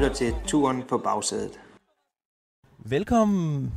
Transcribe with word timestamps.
lytter 0.00 0.14
til 0.14 0.34
Turen 0.46 0.82
på 0.88 0.98
bagsædet. 0.98 1.60
Velkommen, 2.78 3.72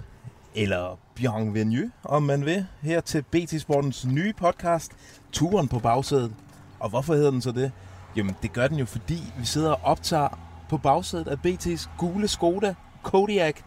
eller 0.55 0.99
bienvenue, 1.15 1.91
om 2.03 2.23
man 2.23 2.45
vil, 2.45 2.65
her 2.81 3.01
til 3.01 3.21
BT 3.21 3.61
Sportens 3.61 4.05
nye 4.05 4.33
podcast, 4.33 4.91
Turen 5.31 5.67
på 5.67 5.79
bagsædet. 5.79 6.33
Og 6.79 6.89
hvorfor 6.89 7.13
hedder 7.13 7.31
den 7.31 7.41
så 7.41 7.51
det? 7.51 7.71
Jamen, 8.15 8.35
det 8.41 8.53
gør 8.53 8.67
den 8.67 8.77
jo, 8.77 8.85
fordi 8.85 9.19
vi 9.39 9.45
sidder 9.45 9.71
og 9.71 9.79
optager 9.83 10.39
på 10.69 10.77
bagsædet 10.77 11.27
af 11.27 11.35
BT's 11.45 11.89
gule 11.97 12.27
Skoda 12.27 12.75
Kodiak. 13.01 13.61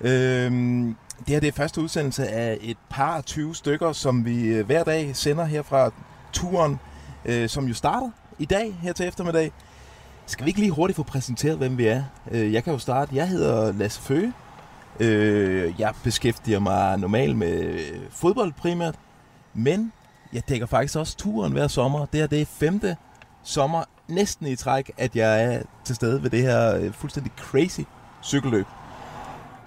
Øhm, 0.00 0.96
det 1.18 1.28
her 1.28 1.40
det 1.40 1.48
er 1.48 1.52
første 1.52 1.80
udsendelse 1.80 2.28
af 2.28 2.58
et 2.60 2.76
par 2.90 3.20
20 3.20 3.54
stykker, 3.54 3.92
som 3.92 4.24
vi 4.24 4.48
øh, 4.48 4.66
hver 4.66 4.84
dag 4.84 5.16
sender 5.16 5.44
her 5.44 5.62
fra 5.62 5.90
turen, 6.32 6.78
øh, 7.24 7.48
som 7.48 7.64
jo 7.64 7.74
starter 7.74 8.10
i 8.38 8.44
dag, 8.44 8.78
her 8.82 8.92
til 8.92 9.08
eftermiddag. 9.08 9.52
Skal 10.28 10.44
vi 10.44 10.50
ikke 10.50 10.60
lige 10.60 10.72
hurtigt 10.72 10.96
få 10.96 11.02
præsenteret, 11.02 11.58
hvem 11.58 11.78
vi 11.78 11.86
er? 11.86 12.02
Øh, 12.30 12.52
jeg 12.52 12.64
kan 12.64 12.72
jo 12.72 12.78
starte. 12.78 13.16
Jeg 13.16 13.28
hedder 13.28 13.72
Lasse 13.72 14.00
Føge. 14.00 14.32
Øh, 15.00 15.74
jeg 15.78 15.92
beskæftiger 16.04 16.58
mig 16.58 16.98
normalt 16.98 17.36
med 17.36 17.78
fodbold 18.10 18.52
primært, 18.52 18.94
men 19.54 19.92
jeg 20.32 20.42
dækker 20.48 20.66
faktisk 20.66 20.98
også 20.98 21.16
turen 21.16 21.52
hver 21.52 21.68
sommer. 21.68 22.06
Det 22.06 22.20
her 22.20 22.26
det 22.26 22.40
er 22.40 22.46
femte 22.46 22.96
sommer, 23.42 23.84
næsten 24.08 24.46
i 24.46 24.56
træk, 24.56 24.90
at 24.96 25.16
jeg 25.16 25.44
er 25.44 25.62
til 25.84 25.94
stede 25.94 26.22
ved 26.22 26.30
det 26.30 26.42
her 26.42 26.76
øh, 26.76 26.92
fuldstændig 26.92 27.32
crazy 27.36 27.80
cykelløb. 28.22 28.66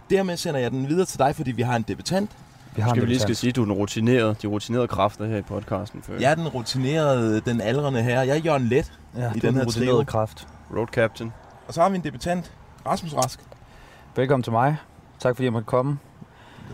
Dermed 0.10 0.38
sender 0.38 0.60
jeg 0.60 0.72
den 0.72 0.88
videre 0.88 1.05
til 1.05 1.20
dig, 1.20 1.35
fordi 1.35 1.52
vi 1.52 1.62
har 1.62 1.76
en 1.76 1.85
debutant. 1.88 2.32
Vi 2.76 2.82
har 2.82 2.90
skal 2.90 3.02
vi 3.02 3.07
lige 3.07 3.20
skal 3.20 3.35
sige, 3.35 3.50
at 3.50 3.55
du 3.55 3.62
er 3.62 3.66
den 3.66 3.74
rutinerede, 3.74 4.35
de 4.41 4.48
rutinerede 4.48 4.88
kræfter 4.88 5.26
her 5.26 5.38
i 5.38 5.41
podcasten. 5.41 6.02
Før. 6.02 6.20
Jeg 6.20 6.32
er 6.32 6.35
den 6.35 6.48
rutinerede, 6.48 7.41
den 7.41 7.62
aldrende 7.62 8.04
her. 8.04 8.22
Jeg 8.22 8.38
er 8.38 8.40
Jørgen 8.40 8.68
Let 8.68 8.91
ja, 9.18 9.32
i 9.35 9.40
den 9.40 9.55
her 9.55 9.66
rutinerede 9.66 10.05
kraft. 10.05 10.48
Road 10.77 10.88
captain. 10.88 11.34
Og 11.68 11.74
så 11.74 11.82
har 11.82 11.90
vi 11.90 11.96
en 11.96 12.04
debutant, 12.04 12.52
Rasmus 12.86 13.14
Rask. 13.14 13.40
Velkommen 14.16 14.44
til 14.44 14.52
mig. 14.52 14.78
Tak 15.20 15.36
fordi 15.36 15.44
jeg 15.44 15.54
måtte 15.54 15.66
komme. 15.66 15.98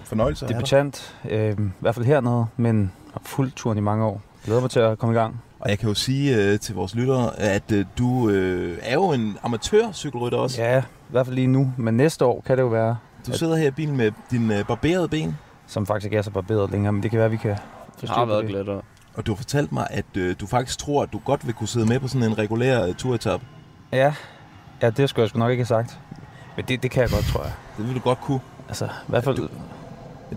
Fornøjelse 0.03 0.47
Debutant, 0.47 1.15
øh, 1.29 1.51
i 1.51 1.71
hvert 1.79 1.95
fald 1.95 2.05
hernede, 2.05 2.45
men 2.57 2.91
har 3.13 3.21
fuldt 3.23 3.55
turen 3.55 3.77
i 3.77 3.81
mange 3.81 4.05
år. 4.05 4.21
Jeg 4.35 4.45
glæder 4.45 4.61
mig 4.61 4.69
til 4.69 4.79
at 4.79 4.99
komme 4.99 5.15
i 5.15 5.17
gang. 5.17 5.41
Og 5.59 5.69
jeg 5.69 5.79
kan 5.79 5.89
jo 5.89 5.95
sige 5.95 6.35
øh, 6.35 6.59
til 6.59 6.75
vores 6.75 6.95
lyttere, 6.95 7.39
at 7.39 7.71
øh, 7.71 7.85
du 7.97 8.29
øh, 8.29 8.77
er 8.81 8.93
jo 8.93 9.11
en 9.11 9.37
amatørcykelrytter 9.43 10.37
også. 10.37 10.61
Ja, 10.61 10.79
i 10.79 10.83
hvert 11.09 11.25
fald 11.25 11.35
lige 11.35 11.47
nu, 11.47 11.73
men 11.77 11.97
næste 11.97 12.25
år 12.25 12.41
kan 12.45 12.57
det 12.57 12.63
jo 12.63 12.67
være. 12.67 12.97
Du 13.27 13.31
sidder 13.33 13.55
her 13.55 13.67
i 13.67 13.71
bilen 13.71 13.97
med 13.97 14.11
din 14.31 14.51
øh, 14.51 14.65
barberede 14.65 15.07
ben. 15.07 15.37
Som 15.67 15.85
faktisk 15.85 16.05
ikke 16.05 16.17
er 16.17 16.21
så 16.21 16.31
barberet 16.31 16.71
længere, 16.71 16.93
men 16.93 17.03
det 17.03 17.11
kan 17.11 17.17
være, 17.17 17.25
at 17.25 17.31
vi 17.31 17.37
kan 17.37 17.57
forstå 17.99 18.13
har 18.13 18.25
været 18.25 18.47
glattere. 18.47 18.81
Og 19.15 19.25
du 19.25 19.31
har 19.31 19.35
fortalt 19.35 19.71
mig, 19.71 19.87
at 19.89 20.05
øh, 20.17 20.35
du 20.39 20.47
faktisk 20.47 20.79
tror, 20.79 21.03
at 21.03 21.13
du 21.13 21.21
godt 21.25 21.45
vil 21.45 21.53
kunne 21.53 21.67
sidde 21.67 21.85
med 21.85 21.99
på 21.99 22.07
sådan 22.07 22.31
en 22.31 22.37
regulær 22.37 22.85
øh, 22.87 22.93
turetop. 22.95 23.41
Ja. 23.91 24.13
ja, 24.81 24.89
det 24.89 25.09
skulle 25.09 25.23
jeg 25.23 25.29
sgu 25.29 25.39
nok 25.39 25.51
ikke 25.51 25.61
have 25.61 25.83
sagt. 25.83 25.99
Men 26.55 26.65
det, 26.65 26.83
det 26.83 26.91
kan 26.91 27.01
jeg 27.01 27.09
godt, 27.09 27.25
tror 27.25 27.43
jeg. 27.43 27.53
Det 27.77 27.87
vil 27.87 27.95
du 27.95 27.99
godt 27.99 28.21
kunne. 28.21 28.39
Altså, 28.67 28.85
i 28.85 29.07
hvert 29.07 29.23
fald... 29.23 29.35
Du, 29.35 29.47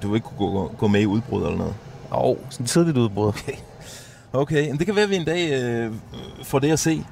du 0.02 0.08
vil 0.08 0.16
ikke 0.16 0.28
kunne 0.28 0.50
gå, 0.50 0.72
gå 0.78 0.88
med 0.88 1.00
i 1.00 1.06
udbrud 1.06 1.42
eller 1.42 1.58
noget? 1.58 1.74
Jo, 2.10 2.16
oh, 2.16 2.36
sådan 2.50 2.66
tidligt 2.66 2.96
udbrud. 2.96 3.28
Okay. 3.28 3.52
Okay, 4.32 4.68
men 4.68 4.78
det 4.78 4.86
kan 4.86 4.94
være, 4.94 5.04
at 5.04 5.10
vi 5.10 5.16
en 5.16 5.24
dag 5.24 5.62
øh, 5.62 5.92
får 6.42 6.58
det 6.58 6.70
at 6.70 6.78
se. 6.78 7.04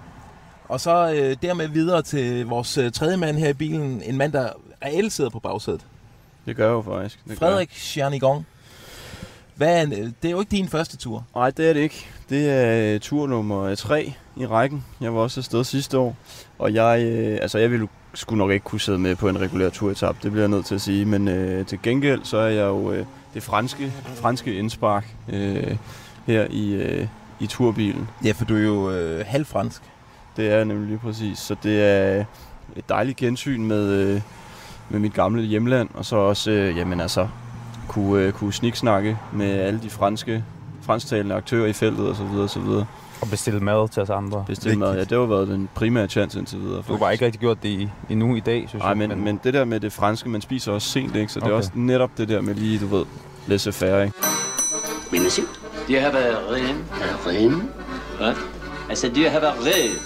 Og 0.68 0.80
så 0.80 1.12
øh, 1.12 1.36
dermed 1.42 1.68
videre 1.68 2.02
til 2.02 2.46
vores 2.46 2.78
øh, 2.78 2.92
tredje 2.92 3.16
mand 3.16 3.36
her 3.36 3.48
i 3.48 3.52
bilen. 3.52 4.02
En 4.02 4.16
mand, 4.16 4.32
der 4.32 4.50
reelt 4.84 5.12
sidder 5.12 5.30
på 5.30 5.38
bagsædet. 5.38 5.86
Det 6.46 6.56
gør 6.56 6.64
jeg 6.64 6.72
jo 6.72 6.82
faktisk. 6.82 7.18
Det 7.28 7.38
Frederik 7.38 7.72
Chernigon. 7.72 8.46
Hvad 9.54 9.82
er, 9.82 9.86
det 9.86 10.14
er 10.24 10.30
jo 10.30 10.40
ikke 10.40 10.50
din 10.50 10.68
første 10.68 10.96
tur. 10.96 11.26
Nej, 11.34 11.50
det 11.50 11.68
er 11.68 11.72
det 11.72 11.80
ikke. 11.80 12.06
Det 12.28 12.50
er 12.50 12.94
øh, 12.94 13.00
tur 13.00 13.26
nummer 13.26 13.74
tre 13.74 14.14
i 14.38 14.46
rækken. 14.46 14.84
Jeg 15.00 15.14
var 15.14 15.20
også 15.20 15.40
afsted 15.40 15.64
sidste 15.64 15.98
år. 15.98 16.16
Og 16.58 16.74
jeg, 16.74 17.02
øh, 17.02 17.38
altså 17.42 17.58
jeg 17.58 17.70
ville 17.70 17.88
skulle 18.14 18.38
nok 18.38 18.50
ikke 18.50 18.64
kunne 18.64 18.80
sidde 18.80 18.98
med 18.98 19.16
på 19.16 19.28
en 19.28 19.40
regulær 19.40 19.68
turetap, 19.68 20.16
det 20.22 20.30
bliver 20.30 20.42
jeg 20.42 20.48
nødt 20.48 20.66
til 20.66 20.74
at 20.74 20.80
sige. 20.80 21.04
Men 21.04 21.28
øh, 21.28 21.66
til 21.66 21.78
gengæld, 21.82 22.20
så 22.24 22.36
er 22.36 22.48
jeg 22.48 22.66
jo 22.66 22.92
øh, 22.92 23.06
det 23.34 23.42
franske, 23.42 23.92
franske 24.14 24.54
indspark 24.54 25.14
øh, 25.28 25.76
her 26.26 26.46
i, 26.50 26.72
øh, 26.72 27.06
i 27.40 27.46
turbilen. 27.46 28.08
Ja, 28.24 28.32
for 28.32 28.44
du 28.44 28.56
er 28.56 28.62
jo 28.62 28.90
øh, 28.90 29.24
halvfransk. 29.26 29.82
Det 30.36 30.52
er 30.52 30.64
nemlig 30.64 30.88
lige 30.88 30.98
præcis. 30.98 31.38
Så 31.38 31.56
det 31.62 31.82
er 31.82 32.24
et 32.76 32.88
dejligt 32.88 33.16
gensyn 33.16 33.64
med, 33.64 33.92
øh, 33.92 34.20
med 34.88 35.00
mit 35.00 35.14
gamle 35.14 35.42
hjemland, 35.42 35.88
og 35.94 36.04
så 36.04 36.16
også, 36.16 36.50
øh, 36.50 36.76
jamen 36.76 37.00
altså, 37.00 37.28
kunne, 37.88 38.22
øh, 38.22 38.32
kunne 38.32 38.52
sniksnakke 38.52 39.18
med 39.32 39.50
alle 39.50 39.80
de 39.82 39.90
franske, 39.90 40.44
fransktalende 40.82 41.34
aktører 41.34 41.66
i 41.66 41.72
feltet 41.72 42.10
osv. 42.10 42.60
videre. 42.60 42.86
Og 43.20 43.28
bestille 43.30 43.60
mad 43.60 43.88
til 43.88 44.02
os 44.02 44.10
andre. 44.10 44.44
Bestille 44.46 44.78
mad, 44.78 44.94
ja, 44.94 45.00
det 45.00 45.18
har 45.18 45.26
været 45.26 45.48
den 45.48 45.68
primære 45.74 46.08
chance 46.08 46.38
indtil 46.38 46.58
videre. 46.60 46.76
Faktisk. 46.82 46.98
Du 46.98 47.04
har 47.04 47.10
ikke 47.10 47.24
rigtig 47.24 47.40
gjort 47.40 47.62
det 47.62 47.68
i, 47.68 47.88
endnu 48.10 48.36
i 48.36 48.40
dag, 48.40 48.64
synes 48.68 48.82
Nej, 48.82 48.94
men, 48.94 49.08
men, 49.08 49.24
men 49.24 49.40
det 49.44 49.54
der 49.54 49.64
med 49.64 49.80
det 49.80 49.92
franske, 49.92 50.28
man 50.28 50.40
spiser 50.40 50.72
også 50.72 50.88
sent, 50.88 51.16
ikke? 51.16 51.32
Så 51.32 51.38
okay. 51.38 51.46
det 51.46 51.52
er 51.52 51.56
også 51.56 51.70
netop 51.74 52.10
det 52.18 52.28
der 52.28 52.40
med 52.40 52.54
lige, 52.54 52.78
du 52.78 52.86
ved, 52.86 53.04
laissez 53.46 53.76
faire, 53.76 54.04
ikke? 54.04 54.16
Oui, 55.12 55.18
monsieur. 55.18 55.48
Do 55.88 55.94
you 55.94 56.00
have 56.00 56.18
a 56.18 56.54
rim? 56.54 56.76
A 57.00 57.30
rim? 57.30 57.62
What? 58.20 58.36
I 58.92 58.94
said, 58.94 59.14
do 59.14 59.20
you 59.20 59.30
have 59.30 59.46
a 59.46 59.52
rim? 59.52 59.98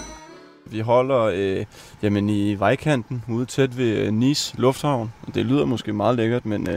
Vi 0.67 0.81
holder 0.81 1.31
øh, 1.35 1.65
jamen 2.03 2.31
i 2.31 2.55
vejkanten 2.55 3.25
ude 3.29 3.47
tæt 3.47 3.79
ved 3.79 3.97
øh, 3.99 4.13
Nice 4.13 4.55
Lufthavn. 4.59 5.13
Det 5.35 5.47
lyder 5.47 5.65
måske 5.65 5.93
meget 5.93 6.17
lækkert, 6.17 6.47
men 6.47 6.69
øh, 6.69 6.75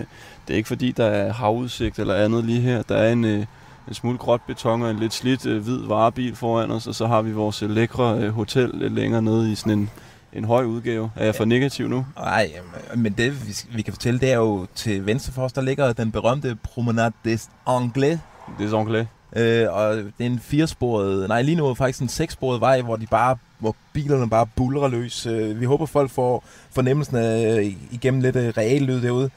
det 0.47 0.53
er 0.53 0.57
ikke 0.57 0.67
fordi, 0.67 0.91
der 0.91 1.05
er 1.05 1.33
havudsigt 1.33 1.99
eller 1.99 2.15
andet 2.15 2.45
lige 2.45 2.61
her. 2.61 2.81
Der 2.81 2.95
er 2.95 3.11
en, 3.11 3.25
øh, 3.25 3.45
en 3.87 3.93
smule 3.93 4.17
gråt 4.17 4.41
beton 4.47 4.81
og 4.81 4.91
en 4.91 4.99
lidt 4.99 5.13
slidt 5.13 5.45
øh, 5.45 5.63
hvid 5.63 5.79
varebil 5.87 6.35
foran 6.35 6.71
os, 6.71 6.87
og 6.87 6.95
så 6.95 7.07
har 7.07 7.21
vi 7.21 7.31
vores 7.31 7.63
øh, 7.63 7.69
lækre 7.69 8.17
øh, 8.17 8.29
hotel 8.29 8.71
lidt 8.73 8.93
længere 8.93 9.21
nede 9.21 9.51
i 9.51 9.55
sådan 9.55 9.79
en, 9.79 9.89
en 10.33 10.45
høj 10.45 10.63
udgave. 10.63 11.11
Er 11.15 11.25
jeg 11.25 11.35
for 11.35 11.45
negativ 11.45 11.87
nu? 11.87 12.05
Nej, 12.19 12.51
men 12.95 13.13
det 13.13 13.47
vi, 13.47 13.75
vi 13.75 13.81
kan 13.81 13.93
fortælle, 13.93 14.19
det 14.19 14.31
er 14.31 14.37
jo 14.37 14.67
til 14.75 15.05
venstre 15.05 15.33
for 15.33 15.41
os, 15.41 15.53
der 15.53 15.61
ligger 15.61 15.93
den 15.93 16.11
berømte 16.11 16.57
Promenade 16.63 17.11
des 17.25 17.49
Anglais. 17.65 18.19
Des 18.59 18.73
Anglais. 18.73 19.07
Øh, 19.35 19.67
og 19.73 19.95
det 19.95 20.13
er 20.19 20.25
en 20.25 20.39
firesporet, 20.39 21.27
nej 21.27 21.41
lige 21.41 21.55
nu 21.55 21.65
er 21.65 21.69
det 21.69 21.77
faktisk 21.77 22.01
en 22.01 22.09
sekssporet 22.09 22.61
vej, 22.61 22.81
hvor 22.81 22.95
de 22.95 23.07
bare 23.07 23.37
hvor 23.59 23.75
bilerne 23.93 24.29
bare 24.29 24.47
bulrer 24.55 24.87
løs. 24.87 25.25
Øh, 25.25 25.59
vi 25.59 25.65
håber, 25.65 25.85
folk 25.85 26.11
får 26.11 26.43
fornemmelsen 26.71 27.15
af 27.15 27.57
øh, 27.59 27.73
igennem 27.91 28.21
lidt 28.21 28.35
øh, 28.35 28.53
real 28.57 28.81
lyd 28.81 29.01
derude. 29.01 29.29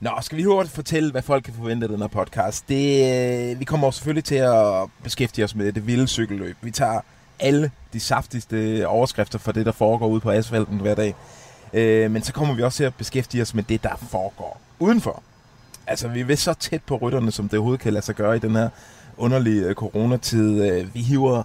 Nå, 0.00 0.10
skal 0.22 0.38
vi 0.38 0.42
hurtigt 0.42 0.74
fortælle, 0.74 1.10
hvad 1.10 1.22
folk 1.22 1.44
kan 1.44 1.54
forvente 1.54 1.84
af 1.84 1.88
den 1.88 2.00
her 2.00 2.06
podcast? 2.06 2.68
Det, 2.68 3.52
øh, 3.52 3.60
vi 3.60 3.64
kommer 3.64 3.90
selvfølgelig 3.90 4.24
til 4.24 4.34
at 4.34 4.88
beskæftige 5.02 5.44
os 5.44 5.54
med 5.54 5.72
det 5.72 5.86
vilde 5.86 6.06
cykelløb. 6.06 6.56
Vi 6.62 6.70
tager 6.70 7.00
alle 7.40 7.70
de 7.92 8.00
saftigste 8.00 8.88
overskrifter 8.88 9.38
for 9.38 9.52
det, 9.52 9.66
der 9.66 9.72
foregår 9.72 10.06
ude 10.06 10.20
på 10.20 10.30
asfalten 10.30 10.80
hver 10.80 10.94
dag. 10.94 11.14
Øh, 11.72 12.10
men 12.10 12.22
så 12.22 12.32
kommer 12.32 12.54
vi 12.54 12.62
også 12.62 12.76
til 12.76 12.84
at 12.84 12.94
beskæftige 12.94 13.42
os 13.42 13.54
med 13.54 13.62
det, 13.62 13.82
der 13.82 13.96
foregår 14.10 14.60
udenfor. 14.78 15.22
Altså, 15.86 16.08
vi 16.08 16.20
er 16.20 16.36
så 16.36 16.54
tæt 16.54 16.82
på 16.82 16.96
rytterne, 16.96 17.32
som 17.32 17.48
det 17.48 17.58
overhovedet 17.58 17.80
kan 17.80 17.92
lade 17.92 18.04
sig 18.04 18.14
gøre 18.14 18.36
i 18.36 18.38
den 18.38 18.56
her 18.56 18.68
underlige 19.16 19.64
øh, 19.64 19.74
coronatid. 19.74 20.84
vi 20.92 21.02
hiver 21.02 21.42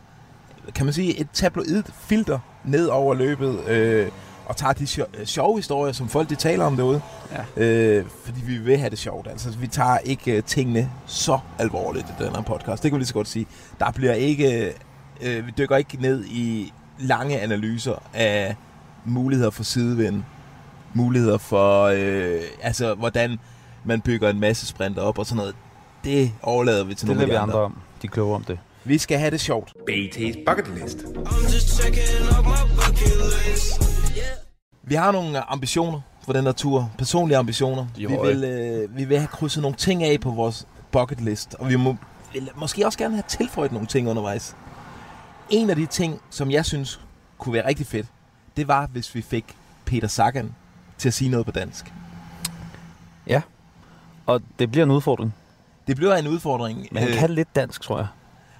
kan 0.76 0.86
man 0.86 0.94
sige, 0.94 1.20
et 1.20 1.28
tabloid 1.34 1.84
filter 1.94 2.40
ned 2.64 2.88
over 2.88 3.14
løbet, 3.14 3.68
øh, 3.68 4.08
og 4.50 4.56
tager 4.58 4.74
de 4.74 4.84
sjo- 4.84 5.26
sjove 5.26 5.58
historier, 5.58 5.94
som 5.94 6.10
folk 6.10 6.30
de 6.30 6.36
taler 6.36 6.66
om 6.66 6.76
derude. 6.76 7.02
Ja. 7.58 7.64
Øh, 7.64 8.06
fordi 8.26 8.42
vi 8.42 8.58
vil 8.58 8.78
have 8.78 8.90
det 8.90 9.00
sjovt. 9.00 9.28
Altså, 9.28 9.50
vi 9.50 9.68
tager 9.68 9.98
ikke 9.98 10.38
uh, 10.38 10.44
tingene 10.44 10.90
så 11.06 11.40
alvorligt 11.60 12.06
i 12.20 12.24
den 12.24 12.36
her 12.36 12.42
podcast. 12.42 12.84
Det 12.84 12.92
kan 12.92 12.96
vi 12.96 13.00
lige 13.00 13.08
så 13.08 13.14
godt 13.14 13.28
sige. 13.28 13.46
Der 13.80 13.92
bliver 13.92 14.14
ikke... 14.14 14.74
Øh, 15.22 15.46
vi 15.46 15.52
dykker 15.58 15.78
ikke 15.78 15.98
ned 16.02 16.26
i 16.26 16.74
lange 17.00 17.40
analyser 17.40 18.04
af 18.14 18.56
muligheder 19.06 19.50
for 19.50 19.64
sidevind. 19.64 20.24
Muligheder 20.94 21.38
for... 21.38 21.84
Øh, 21.84 22.42
altså, 22.62 22.95
hvordan 22.95 23.40
man 23.84 24.02
bygger 24.02 24.30
en 24.30 24.40
masse 24.40 24.66
sprinter 24.66 25.02
op 25.02 25.19
og 25.19 25.25
sådan 25.25 25.38
noget. 25.38 25.56
Det 26.04 26.31
overlader 26.44 26.84
vi 26.84 26.94
til 26.94 27.07
det 27.07 27.16
nogle 27.16 27.22
af 27.34 27.38
de 27.38 27.40
andre. 27.40 27.60
om. 27.60 27.78
De 28.02 28.07
er 28.07 28.12
kloge 28.12 28.36
om 28.36 28.44
det. 28.44 28.60
Vi 28.84 28.98
skal 28.98 29.20
have 29.20 29.31
det 29.31 29.42
sjovt. 29.42 29.74
BT's 29.90 30.44
bucket 30.46 30.68
list. 30.81 30.98
Vi 34.84 34.96
har 34.96 35.12
nogle 35.12 35.52
ambitioner 35.52 36.02
for 36.26 36.34
den 36.34 36.46
her 36.46 36.52
tur. 36.52 36.92
Personlige 36.98 37.38
ambitioner. 37.38 37.88
Vi 37.96 38.06
vil, 38.06 38.44
øh, 38.44 38.98
vi 38.98 39.06
vil 39.06 39.18
have 39.18 39.28
krydset 39.28 39.62
nogle 39.62 39.78
ting 39.78 40.04
af 40.04 40.20
på 40.20 40.31
vores 40.31 40.68
bucket 40.92 41.22
list. 41.22 41.56
Og 41.56 41.70
vi 41.70 41.76
må 41.76 41.96
vil 42.34 42.50
måske 42.56 42.86
også 42.86 42.98
gerne 42.98 43.16
have 43.16 43.24
tilføjet 43.28 43.72
nogle 43.72 43.88
ting 43.88 44.10
undervejs. 44.10 44.56
En 45.50 45.70
af 45.70 45.76
de 45.76 45.86
ting, 45.86 46.22
som 46.30 46.52
jeg 46.52 46.66
synes 46.66 47.00
kunne 47.38 47.54
være 47.54 47.68
rigtig 47.68 47.88
fedt, 47.88 48.08
det 48.58 48.68
var, 48.68 48.88
hvis 48.88 49.16
vi 49.16 49.22
fik 49.22 49.46
Peter 49.86 50.08
Sagan 50.08 50.56
til 50.98 51.08
at 51.10 51.14
sige 51.14 51.30
noget 51.30 51.46
på 51.46 51.52
dansk. 51.52 51.94
Ja, 53.28 53.42
og 54.26 54.42
det 54.60 54.72
bliver 54.72 54.86
en 54.86 54.92
udfordring. 54.92 55.36
Det 55.88 55.96
bliver 55.96 56.16
en 56.16 56.28
udfordring. 56.28 56.88
Men 56.92 57.04
han 57.04 57.12
øh, 57.12 57.18
kan 57.18 57.30
lidt 57.30 57.56
dansk, 57.56 57.81
tror 57.81 57.98
jeg. 57.98 58.08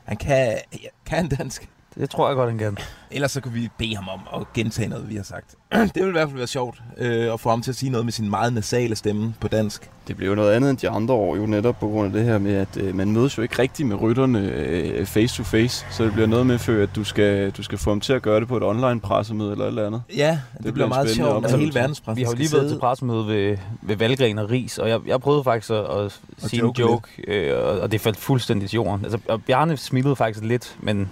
Han 0.09 0.17
kan, 0.17 0.57
kan 1.06 1.29
dansk. 1.29 1.69
Det 1.99 2.09
tror 2.09 2.27
jeg 2.27 2.35
godt, 2.35 2.49
han 2.49 2.57
kan. 2.57 2.77
Ellers 3.11 3.31
så 3.31 3.41
kan 3.41 3.53
vi 3.53 3.69
bede 3.77 3.95
ham 3.95 4.07
om 4.07 4.41
at 4.41 4.53
gentage 4.53 4.87
noget, 4.89 5.09
vi 5.09 5.15
har 5.15 5.23
sagt. 5.23 5.55
det 5.95 6.03
vil 6.03 6.07
i 6.07 6.11
hvert 6.11 6.27
fald 6.27 6.37
være 6.37 6.47
sjovt 6.47 6.81
øh, 6.97 7.33
at 7.33 7.39
få 7.39 7.49
ham 7.49 7.61
til 7.61 7.71
at 7.71 7.75
sige 7.75 7.89
noget 7.89 8.05
med 8.05 8.13
sin 8.13 8.29
meget 8.29 8.53
nasale 8.53 8.95
stemme 8.95 9.33
på 9.39 9.47
dansk. 9.47 9.89
Det 10.07 10.17
bliver 10.17 10.29
jo 10.29 10.35
noget 10.35 10.51
andet 10.53 10.69
end 10.69 10.77
de 10.77 10.89
andre 10.89 11.13
år, 11.13 11.35
jo 11.35 11.45
netop 11.45 11.79
på 11.79 11.87
grund 11.87 12.07
af 12.07 12.13
det 12.13 12.23
her 12.23 12.37
med, 12.37 12.53
at 12.55 12.77
øh, 12.77 12.95
man 12.95 13.11
mødes 13.11 13.37
jo 13.37 13.41
ikke 13.41 13.59
rigtig 13.59 13.85
med 13.85 14.01
rytterne 14.01 14.39
øh, 14.39 15.05
face 15.05 15.37
to 15.37 15.43
face. 15.43 15.85
Så 15.91 16.03
det 16.03 16.13
bliver 16.13 16.27
noget 16.27 16.45
med, 16.45 16.57
for 16.59 16.83
at 16.83 16.89
du 16.95 17.03
skal, 17.03 17.51
du 17.51 17.63
skal 17.63 17.77
få 17.77 17.91
dem 17.91 17.99
til 18.01 18.13
at 18.13 18.21
gøre 18.21 18.39
det 18.39 18.47
på 18.47 18.57
et 18.57 18.63
online 18.63 18.99
pressemøde 18.99 19.51
eller 19.51 19.63
et 19.65 19.69
eller 19.69 19.87
andet. 19.87 20.01
Ja, 20.15 20.29
det, 20.31 20.39
det 20.53 20.61
bliver 20.61 20.73
bliver 20.73 20.87
meget 20.87 21.09
sjovt, 21.09 21.29
oplevelse. 21.29 21.57
hele 21.57 21.73
verdenspressen 21.73 22.17
Vi 22.17 22.23
har 22.23 22.31
jo 22.31 22.37
lige 22.37 22.51
været 22.51 22.61
sidde- 22.63 22.73
til 22.75 22.79
pressemøde 22.79 23.27
ved, 23.27 23.57
ved 23.81 23.95
Valgren 23.95 24.37
og 24.39 24.49
Ris, 24.49 24.77
og 24.77 24.89
jeg, 24.89 24.99
jeg 25.07 25.19
prøvede 25.21 25.43
faktisk 25.43 25.71
at, 25.71 25.77
at 26.05 26.19
sige 26.37 26.59
en 26.59 26.65
joke 26.65 26.81
joke, 26.81 27.09
øh, 27.27 27.57
og, 27.57 27.79
og 27.79 27.91
det 27.91 28.01
faldt 28.01 28.17
fuldstændig 28.17 28.69
til 28.69 28.75
jorden. 28.77 29.03
Altså, 29.05 29.19
og 29.27 29.43
Bjarne 29.43 29.77
smilede 29.77 30.15
faktisk 30.15 30.43
lidt, 30.45 30.77
men, 30.79 31.09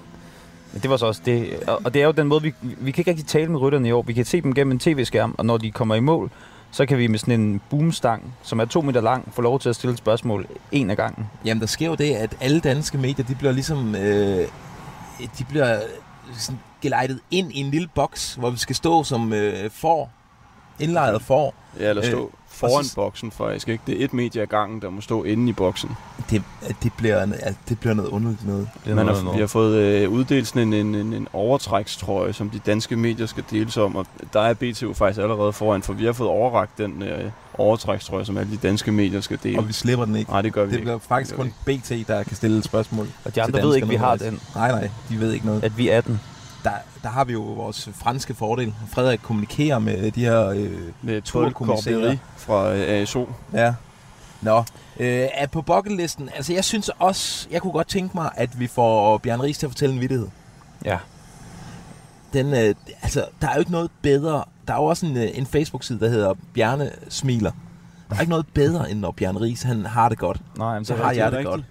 men 0.74 0.82
det 0.82 0.90
var 0.90 0.98
så 0.98 1.06
også 1.06 1.22
det. 1.26 1.60
Og, 1.68 1.82
og 1.86 1.94
det 1.94 2.02
er 2.02 2.06
jo 2.06 2.12
den 2.12 2.28
måde, 2.28 2.42
vi, 2.42 2.54
vi 2.62 2.92
kan 2.92 3.02
ikke 3.02 3.12
rigtig 3.12 3.28
tale 3.28 3.52
med 3.52 3.60
rytterne 3.60 3.88
i 3.88 3.92
år. 3.92 4.02
Vi 4.02 4.14
kan 4.14 4.26
se 4.26 4.42
dem 4.42 4.54
gennem 4.54 4.72
en 4.72 4.80
tv-skærm, 4.80 5.36
og 5.38 5.46
når 5.46 5.58
de 5.58 5.72
kommer 5.72 5.96
i 5.96 6.00
mål, 6.00 6.32
så 6.72 6.86
kan 6.86 6.98
vi 6.98 7.08
med 7.08 7.20
sådan 7.20 7.40
en 7.42 7.62
boomstang, 7.70 8.34
som 8.44 8.60
er 8.60 8.66
to 8.66 8.82
meter 8.82 9.02
lang, 9.02 9.34
få 9.34 9.42
lov 9.42 9.60
til 9.60 9.70
at 9.70 9.76
stille 9.76 9.92
et 9.92 9.98
spørgsmål 9.98 10.48
en 10.72 10.90
af 10.90 10.98
gangen. 10.98 11.30
Jamen, 11.46 11.62
der 11.62 11.68
sker 11.68 11.88
jo 11.88 11.96
det, 11.96 12.14
at 12.16 12.38
alle 12.42 12.60
danske 12.60 12.98
medier, 12.98 13.26
de 13.26 13.36
bliver 13.36 13.52
ligesom... 13.52 13.96
Øh, 13.96 14.48
de 15.38 15.44
bliver 15.50 15.80
sådan 16.38 16.60
gelejtet 16.82 17.20
ind 17.32 17.52
i 17.52 17.60
en 17.60 17.72
lille 17.72 17.88
boks, 17.96 18.34
hvor 18.34 18.50
vi 18.50 18.58
skal 18.58 18.76
stå 18.76 19.04
som 19.04 19.34
øh, 19.34 19.72
får, 19.72 20.12
indlejret 20.80 21.22
får. 21.22 21.54
Ja, 21.80 21.90
eller 21.90 22.04
stå 22.04 22.18
Øh, 22.18 22.24
øh, 22.24 22.30
foran 22.48 22.84
så- 22.86 22.96
boksen 22.96 23.32
faktisk. 23.32 23.70
Ikke? 23.70 23.84
Det 23.88 24.02
er 24.02 24.06
et 24.06 24.14
medie 24.14 24.42
ad 24.42 24.48
gangen, 24.48 24.82
der 24.82 24.90
må 24.90 25.02
stå 25.02 25.24
inde 25.24 25.50
i 25.50 25.54
boksen. 25.54 25.90
Det, 26.30 26.44
det, 26.84 26.92
bliver, 26.98 27.18
altså, 27.22 27.54
det 27.70 27.80
bliver 27.80 27.94
noget 27.94 28.10
underligt 28.10 28.48
noget. 28.48 28.70
Det 28.86 28.96
Man 28.96 29.06
noget, 29.06 29.18
har, 29.18 29.24
noget. 29.24 29.36
vi 29.38 29.40
har 29.42 29.48
fået 29.48 29.76
øh, 29.78 30.10
uddelt 30.12 30.48
sådan 30.48 30.74
en, 30.74 30.88
en, 30.88 30.96
en, 30.96 31.14
en 31.14 31.28
overtrækstrøje, 31.34 32.34
som 32.34 32.50
de 32.50 32.60
danske 32.66 32.96
medier 32.96 33.26
skal 33.26 33.44
deles 33.52 33.78
om, 33.78 33.96
og 33.96 34.06
der 34.34 34.40
er 34.42 34.54
BTU 34.54 34.94
faktisk 34.94 35.22
allerede 35.22 35.54
foran, 35.54 35.82
for 35.84 35.94
vi 35.94 36.06
har 36.06 36.14
fået 36.14 36.30
overragt 36.30 36.78
den 36.78 37.04
øh, 37.04 37.32
overtrækstrøje, 37.58 38.26
som 38.26 38.38
alle 38.38 38.52
de 38.52 38.58
danske 38.58 38.92
medier 38.92 39.22
skal 39.22 39.40
dele. 39.44 39.58
Og 39.60 39.68
vi 39.68 39.74
slipper 39.74 40.06
den 40.06 40.16
ikke. 40.16 40.32
Nej, 40.32 40.42
det 40.42 40.54
gør 40.54 40.64
vi 40.64 40.68
Det 40.70 40.76
ikke. 40.76 40.86
bliver 40.86 41.00
faktisk 41.00 41.36
kun 41.36 41.54
BT, 41.66 41.90
der 42.08 42.24
kan 42.24 42.36
stille 42.36 42.58
et 42.58 42.64
spørgsmål. 42.64 43.08
Og 43.26 43.36
de 43.36 43.42
andre 43.42 43.62
ved 43.62 43.76
ikke, 43.76 43.86
at 43.86 43.92
vi 43.92 43.96
har 43.96 44.16
den, 44.16 44.40
Nej, 44.56 44.72
nej, 44.72 44.90
de 45.10 45.20
ved 45.20 45.34
ikke 45.34 45.46
noget. 45.46 45.64
at 45.64 45.78
vi 45.78 45.90
er 45.90 46.02
den. 46.02 46.20
Der, 46.68 46.78
der 47.04 47.10
har 47.10 47.24
vi 47.24 47.34
jo 47.34 47.42
vores 47.42 47.90
franske 47.96 48.34
fordel. 48.34 48.74
Frederik 48.90 49.20
kommunikerer 49.24 49.80
med 49.80 50.12
de 50.12 50.22
her... 50.26 50.48
Øh, 50.48 50.72
Med 51.02 51.22
turkommissærer. 51.22 52.18
Fra 52.38 52.74
øh, 52.76 53.02
ASO. 53.02 53.30
ja. 53.54 53.74
Nå, 54.42 54.58
øh, 55.00 55.28
er 55.34 55.48
på 55.48 55.62
bucketlisten. 55.62 56.30
Altså, 56.36 56.54
jeg 56.54 56.64
synes 56.64 56.90
også, 57.00 57.48
jeg 57.52 57.62
kunne 57.62 57.74
godt 57.74 57.88
tænke 57.88 58.18
mig, 58.18 58.30
at 58.36 58.60
vi 58.60 58.68
får 58.68 59.18
Bjørn 59.18 59.42
Ries 59.42 59.58
til 59.58 59.66
at 59.66 59.72
fortælle 59.72 59.96
en 59.96 60.02
vittighed. 60.02 60.28
Ja. 60.86 60.98
Den, 62.34 62.54
øh, 62.54 62.76
altså, 63.02 63.26
der 63.42 63.48
er 63.48 63.54
jo 63.54 63.60
ikke 63.60 63.72
noget 63.72 63.92
bedre. 64.02 64.44
Der 64.68 64.74
er 64.74 64.78
jo 64.78 64.84
også 64.84 65.06
en, 65.06 65.18
øh, 65.18 65.28
en 65.34 65.46
Facebook-side, 65.46 66.00
der 66.00 66.10
hedder 66.10 66.34
Bjarne 66.54 66.92
Smiler. 67.10 67.52
Der 68.10 68.16
er 68.16 68.20
ikke 68.20 68.30
noget 68.30 68.46
bedre, 68.54 68.92
end 68.92 69.00
når 69.00 69.12
Bjørn 69.12 69.38
Ries, 69.38 69.62
han 69.64 69.86
har 69.86 70.10
det 70.10 70.18
godt. 70.18 70.42
Nej, 70.58 70.74
men 70.76 70.86
Så 70.86 70.94
det 70.94 71.02
har 71.02 71.10
rigtigt, 71.10 71.24
jeg 71.24 71.32
det 71.32 71.40
er 71.40 71.44
godt. 71.44 71.62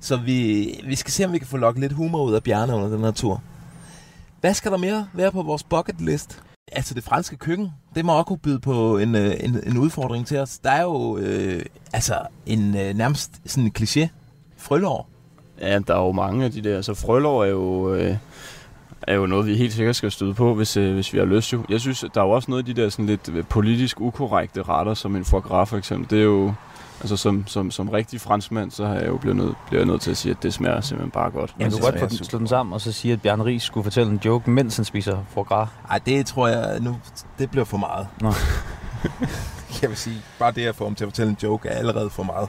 Så 0.00 0.16
vi, 0.16 0.68
vi 0.86 0.94
skal 0.96 1.12
se, 1.12 1.24
om 1.24 1.32
vi 1.32 1.38
kan 1.38 1.46
få 1.46 1.56
lukket 1.56 1.80
lidt 1.80 1.92
humor 1.92 2.22
ud 2.22 2.34
af 2.34 2.42
Bjarne 2.42 2.74
under 2.74 2.88
den 2.88 3.00
her 3.04 3.10
tur. 3.10 3.42
Hvad 4.42 4.54
skal 4.54 4.72
der 4.72 4.78
mere 4.78 5.06
være 5.12 5.32
på 5.32 5.42
vores 5.42 5.62
bucket 5.62 6.00
list? 6.00 6.42
Altså 6.72 6.94
det 6.94 7.04
franske 7.04 7.36
køkken, 7.36 7.72
det 7.94 8.04
må 8.04 8.12
også 8.12 8.24
kunne 8.24 8.38
byde 8.38 8.60
på 8.60 8.98
en, 8.98 9.14
øh, 9.14 9.34
en, 9.40 9.60
en 9.66 9.78
udfordring 9.78 10.26
til 10.26 10.38
os. 10.38 10.58
Der 10.58 10.70
er 10.70 10.82
jo 10.82 11.18
øh, 11.18 11.62
altså 11.92 12.14
en 12.46 12.76
øh, 12.76 12.94
nærmest 12.94 13.40
sådan 13.46 13.64
en 13.64 13.72
kliché. 13.78 14.08
Frølår. 14.56 15.08
Ja, 15.60 15.78
der 15.78 15.94
er 15.94 15.98
jo 15.98 16.12
mange 16.12 16.44
af 16.44 16.52
de 16.52 16.60
der. 16.60 16.82
Så 16.82 16.94
frølår 16.94 17.44
er 17.44 17.48
jo, 17.48 17.94
øh, 17.94 18.16
er 19.02 19.14
jo 19.14 19.26
noget, 19.26 19.46
vi 19.46 19.56
helt 19.56 19.72
sikkert 19.72 19.96
skal 19.96 20.10
støde 20.10 20.34
på, 20.34 20.54
hvis, 20.54 20.76
øh, 20.76 20.94
hvis 20.94 21.12
vi 21.12 21.18
har 21.18 21.24
lyst 21.24 21.52
jo. 21.52 21.64
Jeg 21.68 21.80
synes, 21.80 22.04
der 22.14 22.20
er 22.20 22.24
jo 22.24 22.30
også 22.30 22.50
noget 22.50 22.68
af 22.68 22.74
de 22.74 22.82
der 22.82 22.88
sådan 22.88 23.06
lidt 23.06 23.28
øh, 23.28 23.44
politisk 23.44 24.00
ukorrekte 24.00 24.62
retter, 24.62 24.94
som 24.94 25.16
en 25.16 25.24
foie 25.24 25.42
gras 25.42 25.68
for 25.68 25.76
eksempel. 25.76 26.10
Det 26.10 26.18
er 26.18 26.24
jo, 26.24 26.54
altså 27.02 27.16
som, 27.16 27.46
som, 27.46 27.70
som 27.70 27.88
rigtig 27.88 28.20
franskmand, 28.20 28.70
så 28.70 28.86
har 28.86 28.94
jeg 28.94 29.06
jo 29.08 29.16
blevet 29.16 29.36
nødt, 29.36 29.54
bliver 29.66 29.80
jeg 29.80 29.86
nødt 29.86 30.00
til 30.00 30.10
at 30.10 30.16
sige, 30.16 30.30
at 30.32 30.42
det 30.42 30.54
smager 30.54 30.80
simpelthen 30.80 31.10
bare 31.10 31.30
godt. 31.30 31.54
Ja, 31.60 31.68
du 31.68 31.76
kan 31.76 31.80
godt 32.00 32.00
få 32.18 32.24
slå 32.24 32.38
den 32.38 32.48
sammen 32.48 32.72
og 32.72 32.80
så 32.80 32.92
sige, 32.92 33.12
at 33.12 33.22
Bjarne 33.22 33.44
Ries 33.44 33.62
skulle 33.62 33.84
fortælle 33.84 34.12
en 34.12 34.20
joke, 34.24 34.50
mens 34.50 34.76
han 34.76 34.84
spiser 34.84 35.18
foie 35.28 35.44
gras. 35.44 35.68
Ej, 35.90 35.98
det 36.06 36.26
tror 36.26 36.48
jeg 36.48 36.80
nu, 36.80 36.96
det 37.38 37.50
bliver 37.50 37.64
for 37.64 37.76
meget. 37.76 38.06
Nå. 38.20 38.32
jeg 39.82 39.90
vil 39.90 39.96
sige, 39.96 40.16
bare 40.38 40.52
det 40.52 40.66
at 40.66 40.74
få 40.74 40.84
ham 40.84 40.94
til 40.94 41.04
at 41.04 41.08
fortælle 41.10 41.30
en 41.30 41.36
joke 41.42 41.68
er 41.68 41.78
allerede 41.78 42.10
for 42.10 42.22
meget. 42.22 42.48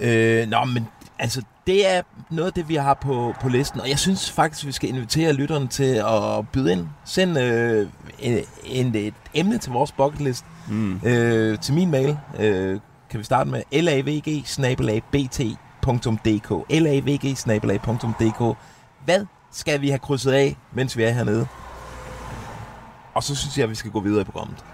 Øh, 0.00 0.48
nå, 0.48 0.64
men 0.64 0.88
altså, 1.18 1.42
det 1.66 1.94
er 1.96 2.02
noget 2.30 2.46
af 2.46 2.52
det, 2.52 2.68
vi 2.68 2.74
har 2.74 2.94
på, 2.94 3.34
på 3.40 3.48
listen, 3.48 3.80
og 3.80 3.88
jeg 3.88 3.98
synes 3.98 4.30
faktisk, 4.30 4.66
vi 4.66 4.72
skal 4.72 4.88
invitere 4.88 5.32
lytterne 5.32 5.66
til 5.68 5.94
at 5.94 6.48
byde 6.52 6.72
ind. 6.72 6.86
Send 7.04 7.38
øh, 7.38 7.88
en, 8.18 8.38
en, 8.64 8.94
et 8.94 9.14
emne 9.34 9.58
til 9.58 9.72
vores 9.72 9.92
bucket 9.92 10.20
list 10.20 10.44
Mm. 10.68 11.00
øh, 11.04 11.58
til 11.58 11.74
min 11.74 11.90
mail. 11.90 12.18
Øh, 12.40 12.80
kan 13.14 13.18
vi 13.18 13.24
starte 13.24 13.50
med 13.50 13.62
lavg 13.72 15.04
bt.dk 15.10 16.50
lavg 16.70 18.56
Hvad 19.04 19.26
skal 19.52 19.80
vi 19.80 19.88
have 19.88 19.98
krydset 19.98 20.32
af, 20.32 20.56
mens 20.72 20.96
vi 20.96 21.02
er 21.02 21.10
hernede? 21.10 21.46
Og 23.14 23.22
så 23.22 23.34
synes 23.34 23.58
jeg, 23.58 23.64
at 23.64 23.70
vi 23.70 23.74
skal 23.74 23.90
gå 23.90 24.00
videre 24.00 24.20
i 24.20 24.24
programmet. 24.24 24.64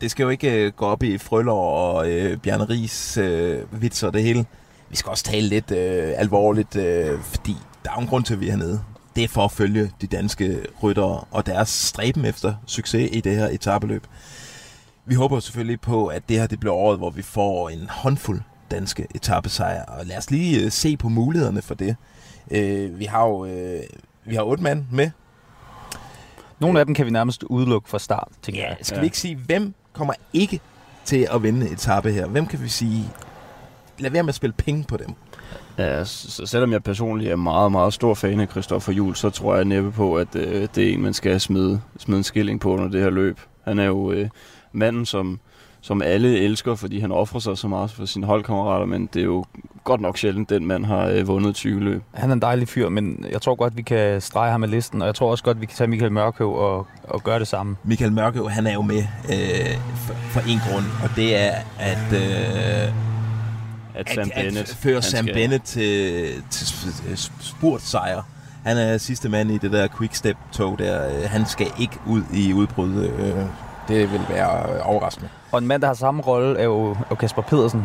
Det 0.00 0.10
skal 0.10 0.22
jo 0.22 0.28
ikke 0.28 0.64
øh, 0.64 0.72
gå 0.72 0.86
op 0.86 1.02
i 1.02 1.18
Frølår 1.18 1.70
og 1.70 2.10
øh, 2.10 2.38
Bjarne 2.38 2.64
Ries 2.64 3.16
øh, 3.16 3.82
vitser 3.82 4.06
og 4.06 4.12
det 4.12 4.22
hele. 4.22 4.46
Vi 4.88 4.96
skal 4.96 5.10
også 5.10 5.24
tale 5.24 5.48
lidt 5.48 5.70
øh, 5.70 6.12
alvorligt, 6.16 6.76
øh, 6.76 7.20
fordi 7.20 7.56
der 7.84 7.90
er 7.90 7.94
jo 7.96 8.00
en 8.00 8.06
grund 8.06 8.24
til, 8.24 8.34
at 8.34 8.40
vi 8.40 8.46
er 8.46 8.50
hernede. 8.50 8.80
Det 9.18 9.24
er 9.24 9.28
for 9.28 9.44
at 9.44 9.52
følge 9.52 9.90
de 10.00 10.06
danske 10.06 10.58
ryttere 10.82 11.24
og 11.30 11.46
deres 11.46 11.68
stræben 11.68 12.24
efter 12.24 12.54
succes 12.66 13.08
i 13.12 13.20
det 13.20 13.36
her 13.36 13.46
etabeløb. 13.48 14.06
Vi 15.06 15.14
håber 15.14 15.40
selvfølgelig 15.40 15.80
på, 15.80 16.06
at 16.06 16.28
det 16.28 16.38
her 16.40 16.46
det 16.46 16.60
bliver 16.60 16.74
året, 16.74 16.98
hvor 16.98 17.10
vi 17.10 17.22
får 17.22 17.68
en 17.68 17.86
håndfuld 17.90 18.40
danske 18.70 19.06
etappesejre. 19.14 19.84
Og 19.84 20.06
lad 20.06 20.16
os 20.18 20.30
lige 20.30 20.64
øh, 20.64 20.70
se 20.70 20.96
på 20.96 21.08
mulighederne 21.08 21.62
for 21.62 21.74
det. 21.74 21.96
Øh, 22.50 22.98
vi 22.98 23.04
har 23.04 23.26
jo 23.26 23.44
øh, 23.44 23.82
vi 24.24 24.34
har 24.34 24.42
otte 24.42 24.62
mand 24.62 24.84
med. 24.92 25.10
Nogle 26.60 26.80
af 26.80 26.86
dem 26.86 26.94
kan 26.94 27.06
vi 27.06 27.10
nærmest 27.10 27.42
udelukke 27.42 27.88
fra 27.88 27.98
start, 27.98 28.28
tænker 28.42 28.60
Ja, 28.62 28.68
jeg. 28.68 28.76
skal 28.82 28.96
Ja. 28.96 29.00
vi 29.00 29.06
ikke 29.06 29.18
sige, 29.18 29.36
hvem 29.36 29.74
kommer 29.92 30.14
ikke 30.32 30.60
til 31.04 31.28
at 31.34 31.42
vinde 31.42 31.70
etape 31.70 32.12
her? 32.12 32.26
Hvem 32.26 32.46
kan 32.46 32.62
vi 32.62 32.68
sige, 32.68 33.10
lad 33.98 34.10
være 34.10 34.22
med 34.22 34.28
at 34.28 34.34
spille 34.34 34.54
penge 34.58 34.84
på 34.84 34.96
dem? 34.96 35.14
Ja, 35.78 36.04
så, 36.04 36.46
selvom 36.46 36.72
jeg 36.72 36.82
personligt 36.82 37.30
er 37.30 37.36
meget, 37.36 37.72
meget 37.72 37.92
stor 37.92 38.14
fan 38.14 38.40
af 38.40 38.48
Christoffer 38.48 38.92
Juhl, 38.92 39.16
så 39.16 39.30
tror 39.30 39.56
jeg 39.56 39.64
næppe 39.64 39.92
på, 39.92 40.16
at 40.16 40.36
øh, 40.36 40.68
det 40.74 40.88
er 40.88 40.92
en, 40.92 41.02
man 41.02 41.14
skal 41.14 41.40
smide, 41.40 41.80
smide 41.98 42.18
en 42.18 42.24
skilling 42.24 42.60
på 42.60 42.72
under 42.72 42.88
det 42.88 43.00
her 43.00 43.10
løb. 43.10 43.40
Han 43.64 43.78
er 43.78 43.84
jo 43.84 44.12
øh, 44.12 44.28
manden, 44.72 45.06
som, 45.06 45.40
som 45.80 46.02
alle 46.02 46.38
elsker, 46.38 46.74
fordi 46.74 47.00
han 47.00 47.12
offrer 47.12 47.40
sig 47.40 47.58
så 47.58 47.68
meget 47.68 47.90
for 47.90 48.04
sine 48.04 48.26
holdkammerater, 48.26 48.86
men 48.86 49.08
det 49.14 49.20
er 49.20 49.24
jo 49.24 49.44
godt 49.84 50.00
nok 50.00 50.18
sjældent, 50.18 50.50
den 50.50 50.66
mand 50.66 50.84
har 50.84 51.06
øh, 51.06 51.26
vundet 51.26 51.54
20 51.54 51.80
løb. 51.80 52.02
Han 52.14 52.30
er 52.30 52.34
en 52.34 52.42
dejlig 52.42 52.68
fyr, 52.68 52.88
men 52.88 53.24
jeg 53.30 53.42
tror 53.42 53.54
godt, 53.54 53.76
vi 53.76 53.82
kan 53.82 54.20
strege 54.20 54.50
ham 54.50 54.62
af 54.62 54.70
listen, 54.70 55.02
og 55.02 55.06
jeg 55.06 55.14
tror 55.14 55.30
også 55.30 55.44
godt, 55.44 55.60
vi 55.60 55.66
kan 55.66 55.76
tage 55.76 55.88
Michael 55.88 56.12
Mørkøv 56.12 56.54
og, 56.54 56.86
og 57.02 57.24
gøre 57.24 57.38
det 57.38 57.48
samme. 57.48 57.76
Michael 57.84 58.12
Mørkøv, 58.12 58.48
han 58.48 58.66
er 58.66 58.72
jo 58.72 58.82
med 58.82 59.02
øh, 59.32 59.76
for, 59.96 60.14
for 60.14 60.40
en 60.40 60.58
grund, 60.70 60.84
og 61.02 61.10
det 61.16 61.36
er, 61.36 61.54
at, 61.78 62.12
øh, 62.12 62.94
At 63.98 64.10
Sam 64.14 64.30
at, 64.34 64.44
Bennett... 64.44 64.70
at 64.70 64.76
føre 64.76 65.02
Sam 65.02 65.24
skal- 65.24 65.34
Bennett 65.34 65.64
til, 65.64 66.32
til 66.50 66.64
sp- 66.64 67.14
sp- 67.14 67.32
spurtsejr. 67.48 68.22
Han 68.64 68.76
er 68.78 68.98
sidste 68.98 69.28
mand 69.28 69.50
i 69.50 69.58
det 69.58 69.72
der 69.72 69.88
quickstep-tog 69.98 70.78
der. 70.78 71.08
Øh, 71.08 71.30
Han 71.30 71.46
skal 71.46 71.66
ikke 71.78 71.98
ud 72.06 72.22
i 72.34 72.52
udbrud. 72.52 72.94
Øh, 73.04 73.34
Det 73.88 74.12
vil 74.12 74.20
være 74.28 74.74
øh, 74.74 74.80
overraskende. 74.88 75.28
Og 75.52 75.58
en 75.58 75.66
mand, 75.66 75.82
der 75.82 75.88
har 75.88 75.94
samme 75.94 76.22
rolle, 76.22 76.58
er 76.58 76.64
jo, 76.64 76.96
er 77.10 77.14
Kasper 77.14 77.42
Pedersen. 77.42 77.84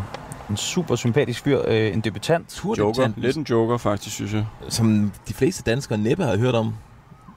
En 0.50 0.58
super 0.58 0.96
sympatisk 0.96 1.44
fyr, 1.44 1.60
en 1.62 2.02
debutant. 2.02 2.62
Joker. 2.78 3.10
Lidt 3.18 3.38
en 3.38 3.46
joker, 3.50 3.78
faktisk, 3.78 4.16
synes 4.16 4.34
jeg. 4.34 4.46
som 4.70 5.12
de 5.28 5.34
fleste 5.34 5.64
danskere 5.64 5.98
næppe 5.98 6.24
har 6.24 6.38
hørt 6.38 6.56
om. 6.56 6.74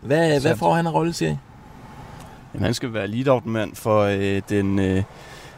Hvad, 0.03 0.29
hvad 0.29 0.41
Sandt. 0.41 0.59
får 0.59 0.75
han 0.75 0.87
af 0.87 0.93
rolle, 0.93 1.13
siger 1.13 1.31
I? 1.33 1.37
Jamen, 2.55 2.65
han 2.65 2.75
skal 2.75 2.93
være 2.93 3.07
lead-out-mand 3.09 3.75
for 3.75 4.03
øh, 4.03 4.43
den 4.49 4.79
øh, 4.79 5.03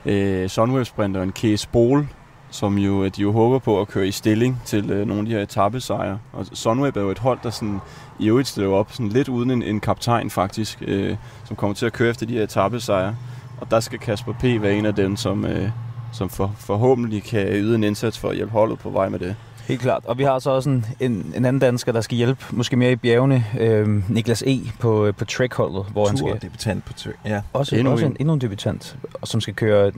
øh, 0.07 0.49
Sunweb-sprinteren 0.49 1.31
Case 1.33 1.69
Bol, 1.73 2.07
som 2.51 2.79
jo, 2.79 3.05
øh, 3.05 3.11
de 3.17 3.23
jo 3.23 3.33
håber 3.33 3.59
på 3.59 3.81
at 3.81 3.89
køre 3.89 4.07
i 4.07 4.11
stilling 4.11 4.63
til 4.65 4.91
øh, 4.91 5.07
nogle 5.07 5.21
af 5.21 5.27
de 5.27 5.33
her 5.33 5.43
etappesejre. 5.43 6.19
Og 6.33 6.47
Sunweb 6.53 6.97
er 6.97 7.01
jo 7.01 7.11
et 7.11 7.19
hold, 7.19 7.39
der 7.43 7.51
sådan, 7.51 7.79
i 8.19 8.29
øvrigt 8.29 8.49
stiller 8.49 8.71
op 8.71 8.93
sådan 8.93 9.09
lidt 9.09 9.29
uden 9.29 9.51
en, 9.51 9.63
en 9.63 9.81
kaptajn 9.81 10.31
faktisk, 10.31 10.83
øh, 10.87 11.17
som 11.45 11.57
kommer 11.57 11.75
til 11.75 11.87
at 11.87 11.93
køre 11.93 12.11
efter 12.11 12.27
de 12.27 12.33
her 12.33 12.43
etappesejre. 12.43 13.17
Og 13.61 13.71
der 13.71 13.81
skal 13.81 13.99
Kasper 13.99 14.33
P. 14.33 14.43
være 14.43 14.73
en 14.73 14.87
af 14.87 14.95
dem, 14.95 15.17
som, 15.17 15.45
øh, 15.45 15.71
som 16.13 16.29
for, 16.29 16.55
forhåbentlig 16.59 17.23
kan 17.23 17.47
yde 17.49 17.75
en 17.75 17.85
indsats 17.85 18.19
for 18.19 18.29
at 18.29 18.37
hjælpe 18.37 18.53
holdet 18.53 18.79
på 18.79 18.91
vej 18.91 19.09
med 19.09 19.19
det. 19.19 19.37
Helt 19.69 19.81
klart. 19.81 20.05
Og 20.05 20.19
vi 20.19 20.23
har 20.23 20.39
så 20.39 20.51
også 20.51 20.71
en, 20.71 20.87
en, 21.01 21.33
en 21.37 21.45
anden 21.45 21.59
dansker, 21.59 21.93
der 21.93 22.01
skal 22.01 22.17
hjælpe, 22.17 22.45
måske 22.51 22.77
mere 22.77 22.93
i 22.93 22.97
bjergene. 22.97 23.45
Øh, 23.61 24.11
Niklas 24.11 24.43
E. 24.43 24.59
på, 24.81 25.07
øh, 25.07 25.15
på 25.15 25.25
Trek-holdet, 25.25 25.85
hvor 25.93 26.09
han 26.09 26.17
skal... 26.17 26.43
debutant 26.43 26.85
på 26.85 26.93
tur. 26.93 27.13
Ja. 27.25 27.43
Også, 27.53 27.77
Endnu 27.77 27.93
også 27.93 28.05
en. 28.05 28.13
en, 28.13 28.17
endnu 28.21 28.35
en 28.35 28.41
debutant, 28.41 28.97
og 29.15 29.29
som 29.29 29.41
skal 29.41 29.55
køre 29.55 29.93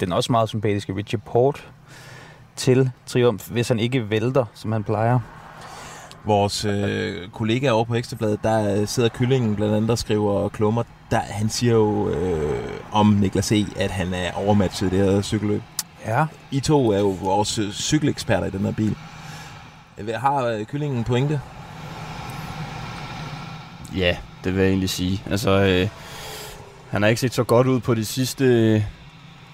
den 0.00 0.12
også 0.12 0.32
meget 0.32 0.48
sympatiske 0.48 0.96
Richie 0.96 1.18
Port 1.18 1.68
til 2.56 2.90
triumf, 3.06 3.48
hvis 3.48 3.68
han 3.68 3.78
ikke 3.78 4.10
vælter, 4.10 4.44
som 4.54 4.72
han 4.72 4.84
plejer. 4.84 5.20
Vores 6.24 6.64
øh, 6.64 7.28
kollega 7.28 7.70
over 7.70 7.84
på 7.84 7.94
Ekstrabladet, 7.94 8.40
der 8.42 8.86
sidder 8.86 9.08
kyllingen 9.08 9.56
blandt 9.56 9.74
andet 9.74 9.90
og 9.90 9.98
skriver 9.98 10.48
klummer. 10.48 10.82
Der, 11.10 11.20
han 11.20 11.48
siger 11.48 11.72
jo 11.72 12.08
øh, 12.08 12.70
om 12.92 13.06
Niklas 13.06 13.52
E., 13.52 13.66
at 13.76 13.90
han 13.90 14.14
er 14.14 14.32
overmatchet 14.32 14.92
i 14.92 14.96
det 14.96 15.12
her 15.12 15.22
cykelløb. 15.22 15.62
Ja. 16.06 16.26
I 16.50 16.60
to 16.60 16.92
er 16.92 16.98
jo 16.98 17.08
vores 17.08 17.58
øh, 17.58 17.72
cykeleksperter 17.72 18.46
i 18.46 18.50
den 18.50 18.60
her 18.60 18.72
bil. 18.72 18.96
Har 20.14 20.44
øh, 20.44 20.64
kyllingen 20.64 20.98
en 20.98 21.04
pointe? 21.04 21.40
Ja, 23.96 24.16
det 24.44 24.54
vil 24.54 24.60
jeg 24.60 24.68
egentlig 24.68 24.90
sige. 24.90 25.22
Altså, 25.30 25.50
øh, 25.50 25.88
han 26.90 27.02
har 27.02 27.08
ikke 27.08 27.20
set 27.20 27.34
så 27.34 27.44
godt 27.44 27.66
ud 27.66 27.80
på 27.80 27.94
de 27.94 28.04
sidste, 28.04 28.84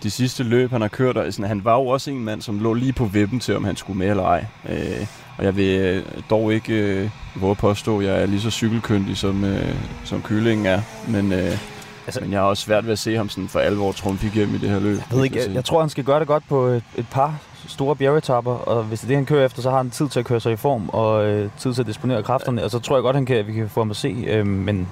de 0.04 0.11
sidste 0.11 0.42
løb, 0.42 0.70
han 0.70 0.80
har 0.80 0.88
kørt. 0.88 1.16
Og, 1.16 1.32
sådan, 1.32 1.49
han 1.49 1.64
var 1.64 1.75
jo 1.75 1.87
også 1.87 2.11
en 2.11 2.25
mand, 2.25 2.42
som 2.42 2.58
lå 2.58 2.75
lige 2.75 2.92
på 2.92 3.04
vippen 3.04 3.40
til, 3.40 3.56
om 3.56 3.64
han 3.64 3.76
skulle 3.76 3.99
med 3.99 4.11
eller 4.11 4.25
ej. 4.25 4.44
Øh, 4.68 5.06
og 5.38 5.44
jeg 5.44 5.56
vil 5.56 5.78
øh, 5.80 6.02
dog 6.30 6.52
ikke 6.54 6.75
øh, 6.75 7.11
våge 7.34 7.50
at 7.50 7.56
påstå, 7.58 7.99
at 7.99 8.06
jeg 8.06 8.23
er 8.23 8.26
lige 8.26 8.40
så 8.40 8.50
cykelkyndig, 8.50 9.16
som, 9.16 9.44
øh, 9.44 9.75
som 10.04 10.23
kyllingen 10.23 10.66
er. 10.66 10.80
Men, 11.08 11.32
øh, 11.32 11.38
Altså- 11.38 11.58
altså, 12.06 12.20
men 12.20 12.32
jeg 12.32 12.40
har 12.40 12.46
også 12.46 12.62
svært 12.62 12.84
ved 12.84 12.92
at 12.92 12.99
se 12.99 13.16
ham 13.16 13.28
sådan 13.28 13.49
for 13.49 13.58
alvor 13.61 13.92
trumfe 13.92 14.26
igennem 14.26 14.54
i 14.54 14.58
det 14.58 14.70
her 14.70 14.80
løb. 14.80 14.96
Jeg 15.11 15.16
ved 15.18 15.25
ikke, 15.25 15.38
jeg, 15.46 15.54
jeg 15.54 15.64
tror, 15.64 15.80
han 15.80 15.88
skal 15.90 16.04
gøre 16.04 16.20
det 16.20 16.26
godt 16.26 16.42
på 16.49 16.64
et, 16.66 16.82
et 16.96 17.06
par 17.11 17.34
store 17.68 17.96
bjergetapper, 17.96 18.52
og 18.52 18.84
hvis 18.84 19.00
det 19.00 19.06
er 19.06 19.08
det, 19.08 19.16
han 19.16 19.26
kører 19.26 19.44
efter, 19.44 19.62
så 19.62 19.70
har 19.70 19.76
han 19.76 19.90
tid 19.90 20.08
til 20.08 20.18
at 20.20 20.25
køre 20.26 20.40
sig 20.40 20.52
i 20.52 20.56
form, 20.56 20.88
og 20.88 21.26
øh, 21.26 21.50
tid 21.58 21.75
til 21.75 21.80
at 21.82 21.87
disponere 21.87 22.23
kræfterne, 22.23 22.64
og 22.64 22.70
så 22.70 22.78
tror 22.78 22.96
jeg 22.96 23.02
godt, 23.02 23.16
han 23.16 23.26
kan, 23.26 23.46
vi 23.46 23.52
kan 23.52 23.68
få 23.68 23.80
ham 23.80 23.90
at 23.90 23.96
se. 23.96 24.25
Øh, 24.28 24.46
men, 24.46 24.88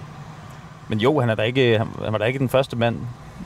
men 0.88 1.00
jo, 1.00 1.21
han 1.21 1.31
er 1.31 1.35
da 1.35 1.42
ikke, 1.42 1.78
han, 1.78 1.87
han 2.04 2.12
var 2.12 2.19
da 2.19 2.25
ikke 2.25 2.38
den 2.38 2.49
første 2.49 2.76
mand, 2.76 2.97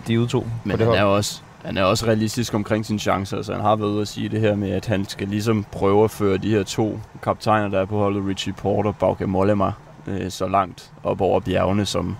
de 0.06 0.20
udtog 0.20 0.46
Men 0.64 0.70
på 0.70 0.76
det 0.76 0.78
han 0.78 0.86
hold. 0.86 0.98
er, 0.98 1.04
også, 1.04 1.40
han 1.66 1.76
er 1.76 1.82
også 1.82 2.06
realistisk 2.06 2.54
omkring 2.54 2.86
sine 2.86 2.98
chancer. 2.98 3.36
Altså, 3.36 3.52
han 3.52 3.62
har 3.62 3.76
været 3.76 3.88
ude 3.88 4.00
at 4.00 4.08
sige 4.08 4.28
det 4.28 4.40
her 4.40 4.54
med, 4.56 4.70
at 4.70 4.86
han 4.86 5.04
skal 5.08 5.28
ligesom 5.28 5.66
prøve 5.72 6.04
at 6.04 6.10
føre 6.10 6.36
de 6.36 6.50
her 6.50 6.62
to 6.62 7.00
kaptajner, 7.22 7.68
der 7.68 7.80
er 7.80 7.84
på 7.84 7.98
holdet, 7.98 8.26
Richie 8.26 8.52
Porter 8.52 8.90
og 8.90 8.96
Bauke 8.96 9.26
Mollema, 9.26 9.72
øh, 10.06 10.30
så 10.30 10.48
langt 10.48 10.92
op 11.04 11.20
over 11.20 11.40
bjergene, 11.40 11.86
som, 11.86 12.16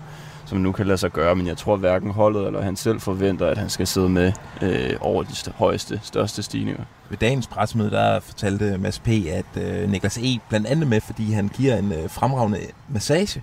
som 0.46 0.58
nu 0.58 0.72
kan 0.72 0.86
lade 0.86 0.98
sig 0.98 1.12
gøre. 1.12 1.36
Men 1.36 1.46
jeg 1.46 1.56
tror 1.56 1.76
hverken 1.76 2.10
holdet 2.10 2.46
eller 2.46 2.62
han 2.62 2.76
selv 2.76 3.00
forventer, 3.00 3.46
at 3.46 3.58
han 3.58 3.70
skal 3.70 3.86
sidde 3.86 4.08
med 4.08 4.32
øh, 4.62 4.94
over 5.00 5.22
de 5.22 5.32
st- 5.32 5.52
højeste, 5.56 6.00
største 6.02 6.42
stigninger. 6.42 6.82
Ved 7.08 7.18
dagens 7.18 7.46
pressemøde, 7.46 7.90
der 7.90 8.20
fortalte 8.20 8.78
Mads 8.78 8.98
P., 8.98 9.08
at 9.08 9.62
øh, 9.62 9.90
Niklas 9.90 10.18
E. 10.18 10.38
blandt 10.48 10.66
andet 10.66 10.88
med, 10.88 11.00
fordi 11.00 11.32
han 11.32 11.48
giver 11.48 11.76
en 11.76 11.92
øh, 11.92 12.10
fremragende 12.10 12.58
massage. 12.88 13.42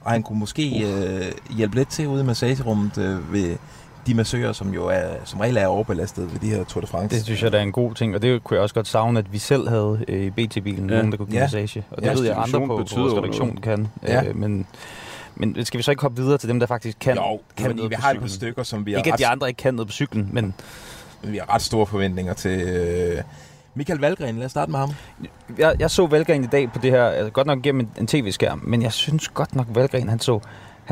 Og 0.00 0.10
han 0.10 0.22
kunne 0.22 0.38
måske 0.38 0.84
øh, 0.86 1.56
hjælpe 1.56 1.74
lidt 1.74 1.88
til 1.88 2.08
ude 2.08 2.22
i 2.22 2.24
massagerummet 2.24 2.98
øh, 2.98 3.32
ved 3.32 3.56
de 4.06 4.14
massører, 4.14 4.52
som 4.52 4.74
jo 4.74 4.86
er, 4.86 5.02
som 5.24 5.40
regel 5.40 5.56
er 5.56 5.66
overbelastet 5.66 6.32
ved 6.32 6.40
de 6.40 6.46
her 6.56 6.64
Tour 6.64 6.80
de 6.80 6.86
France. 6.86 7.16
Det 7.16 7.24
synes 7.24 7.42
jeg, 7.42 7.52
der 7.52 7.58
er 7.58 7.62
en 7.62 7.72
god 7.72 7.94
ting, 7.94 8.14
og 8.14 8.22
det 8.22 8.44
kunne 8.44 8.54
jeg 8.54 8.62
også 8.62 8.74
godt 8.74 8.88
savne, 8.88 9.18
at 9.18 9.32
vi 9.32 9.38
selv 9.38 9.68
havde 9.68 10.04
øh, 10.08 10.22
i 10.22 10.30
BT-bilen 10.30 10.90
Ja. 10.90 10.96
nogen, 10.96 11.10
der 11.12 11.16
kunne 11.18 11.26
give 11.26 11.38
Ja. 11.38 11.44
massage. 11.44 11.84
Og 11.90 11.96
det 12.02 12.06
Ja, 12.08 12.12
ved 12.12 12.24
jeg, 12.24 12.36
andre 12.36 12.60
på, 12.60 12.66
på 12.66 12.74
vores 12.74 12.92
redaktion 12.96 13.56
kan. 13.56 13.88
Ja. 14.02 14.24
Øh, 14.24 14.36
men, 14.36 14.66
men 15.34 15.64
skal 15.64 15.78
vi 15.78 15.82
så 15.82 15.90
ikke 15.90 16.02
hoppe 16.02 16.22
videre 16.22 16.38
til 16.38 16.48
dem, 16.48 16.60
der 16.60 16.66
faktisk 16.66 16.98
kan, 17.00 17.14
jo, 17.16 17.40
kan 17.56 17.66
fordi 17.66 17.76
noget 17.76 17.90
vi 17.90 17.96
på 17.96 18.02
har 18.02 18.10
et 18.10 18.20
par 18.20 18.26
stykker, 18.28 18.62
som 18.62 18.86
vi 18.86 18.92
har, 18.92 18.98
Ikke 18.98 19.12
at 19.12 19.18
de 19.18 19.26
ret, 19.26 19.32
andre 19.32 19.48
ikke 19.48 19.58
kan 19.58 19.74
noget 19.74 19.88
på 19.88 19.92
cyklen, 19.92 20.28
men 20.32 20.54
vi 21.22 21.36
har 21.36 21.54
ret 21.54 21.62
store 21.62 21.86
forventninger 21.86 22.34
til. 22.34 22.60
Øh, 22.60 23.18
Michael 23.74 23.98
Valgren, 24.00 24.36
lad 24.36 24.44
os 24.44 24.50
starte 24.50 24.70
med 24.70 24.78
ham. 24.78 24.90
jeg, 25.58 25.74
jeg 25.78 25.90
så 25.90 26.06
Valgren 26.06 26.44
i 26.44 26.46
dag 26.46 26.72
på 26.72 26.78
det 26.78 26.90
her, 26.90 27.04
altså 27.04 27.30
godt 27.30 27.46
nok 27.46 27.62
gennem 27.62 27.80
en, 27.80 27.90
en 27.98 28.06
tv-skærm, 28.06 28.60
men 28.64 28.82
jeg 28.82 28.92
synes 28.92 29.28
godt 29.28 29.54
nok, 29.56 29.66
Valgren 29.70 30.08
han 30.08 30.20
så, 30.20 30.40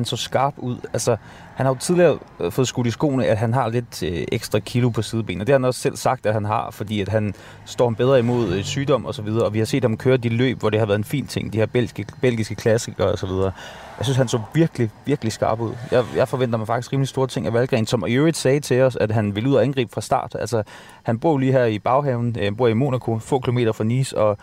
han 0.01 0.05
så 0.05 0.17
skarp 0.17 0.55
ud. 0.57 0.77
Altså, 0.93 1.17
han 1.55 1.67
har 1.67 1.75
jo 1.75 1.79
tidligere 1.79 2.19
øh, 2.41 2.53
fået 2.53 2.69
skudt 2.69 2.87
i 2.87 2.91
skoene, 2.91 3.27
at 3.27 3.39
han 3.39 3.55
har 3.55 3.69
lidt 3.69 4.03
øh, 4.03 4.25
ekstra 4.33 4.59
kilo 4.59 4.89
på 4.91 5.03
sidebenene. 5.03 5.43
Og 5.43 5.47
det 5.47 5.53
har 5.53 5.59
han 5.59 5.65
også 5.65 5.81
selv 5.81 5.97
sagt, 5.97 6.27
at 6.27 6.35
han 6.35 6.45
har, 6.45 6.71
fordi 6.71 7.01
at 7.01 7.09
han 7.09 7.35
står 7.65 7.91
bedre 7.91 8.19
imod 8.19 8.53
øh, 8.53 8.65
sygdom 8.65 9.07
og 9.07 9.15
så 9.15 9.23
videre. 9.23 9.45
Og 9.45 9.55
vi 9.55 9.59
har 9.59 9.67
set 9.67 9.85
ham 9.85 9.97
køre 9.97 10.17
de 10.17 10.29
løb, 10.29 10.59
hvor 10.59 10.71
det 10.71 10.79
har 10.79 10.87
været 10.87 10.99
en 10.99 11.05
fin 11.05 11.27
ting. 11.27 11.53
De 11.53 11.59
her 11.59 11.67
belgiske, 11.67 12.07
belgiske 12.21 12.55
klassikere 12.55 13.13
og 13.13 13.19
så 13.19 13.27
videre. 13.27 13.53
Jeg 13.99 14.05
synes, 14.05 14.17
han 14.17 14.29
så 14.29 14.41
virkelig, 14.55 14.91
virkelig 15.05 15.33
skarp 15.33 15.61
ud. 15.61 15.73
Jeg, 15.91 16.05
jeg 16.17 16.29
forventer 16.29 16.59
mig 16.59 16.67
faktisk 16.67 16.93
rimelig 16.93 17.09
store 17.09 17.27
ting 17.27 17.47
af 17.47 17.53
Valgren, 17.53 17.87
som 17.87 18.05
i 18.07 18.13
øvrigt 18.13 18.37
sagde 18.37 18.61
til 18.61 18.83
os, 18.83 18.97
at 18.97 19.11
han 19.11 19.35
ville 19.35 19.51
ud 19.51 19.55
og 19.55 19.63
angribe 19.63 19.93
fra 19.93 20.01
start. 20.01 20.37
Altså, 20.39 20.63
han 21.03 21.19
bor 21.19 21.39
lige 21.39 21.53
her 21.53 21.65
i 21.65 21.79
baghaven, 21.79 22.37
øh, 22.41 22.57
bor 22.57 22.69
i 22.69 22.75
Monaco, 22.75 23.19
få 23.19 23.39
kilometer 23.39 23.73
fra 23.73 23.85
Nice, 23.85 24.19
og 24.19 24.39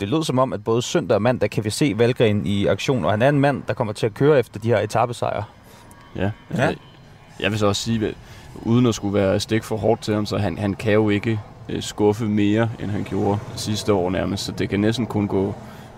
det 0.00 0.08
lød 0.08 0.24
som 0.24 0.38
om, 0.38 0.52
at 0.52 0.64
både 0.64 0.82
søndag 0.82 1.14
og 1.14 1.22
mandag 1.22 1.50
kan 1.50 1.64
vi 1.64 1.70
se 1.70 1.98
Valgren 1.98 2.46
i 2.46 2.66
aktion, 2.66 3.04
og 3.04 3.10
han 3.10 3.22
er 3.22 3.28
en 3.28 3.40
mand, 3.40 3.62
der 3.68 3.74
kommer 3.74 3.92
til 3.92 4.06
at 4.06 4.14
køre 4.14 4.38
efter 4.38 4.60
de 4.60 4.68
her 4.68 4.78
etappesejre. 4.78 5.44
Ja, 6.16 6.20
Ja. 6.22 6.30
altså, 6.62 6.78
jeg 7.40 7.50
vil 7.50 7.58
så 7.58 7.66
også 7.66 7.82
sige, 7.82 8.06
at 8.08 8.14
uden 8.62 8.86
at 8.86 8.94
skulle 8.94 9.14
være 9.14 9.40
stik 9.40 9.64
for 9.64 9.76
hårdt 9.76 10.00
til 10.00 10.14
ham, 10.14 10.26
så 10.26 10.38
han, 10.38 10.58
han 10.58 10.74
kan 10.74 10.92
jo 10.92 11.08
ikke 11.08 11.40
øh, 11.68 11.82
skuffe 11.82 12.24
mere, 12.24 12.68
end 12.80 12.90
han 12.90 13.04
gjorde 13.04 13.38
sidste 13.56 13.92
år 13.92 14.10
nærmest. 14.10 14.44
Så 14.44 14.52
det 14.52 14.68
kan 14.68 14.80
næsten 14.80 15.06
kun 15.06 15.26
gå, 15.28 15.54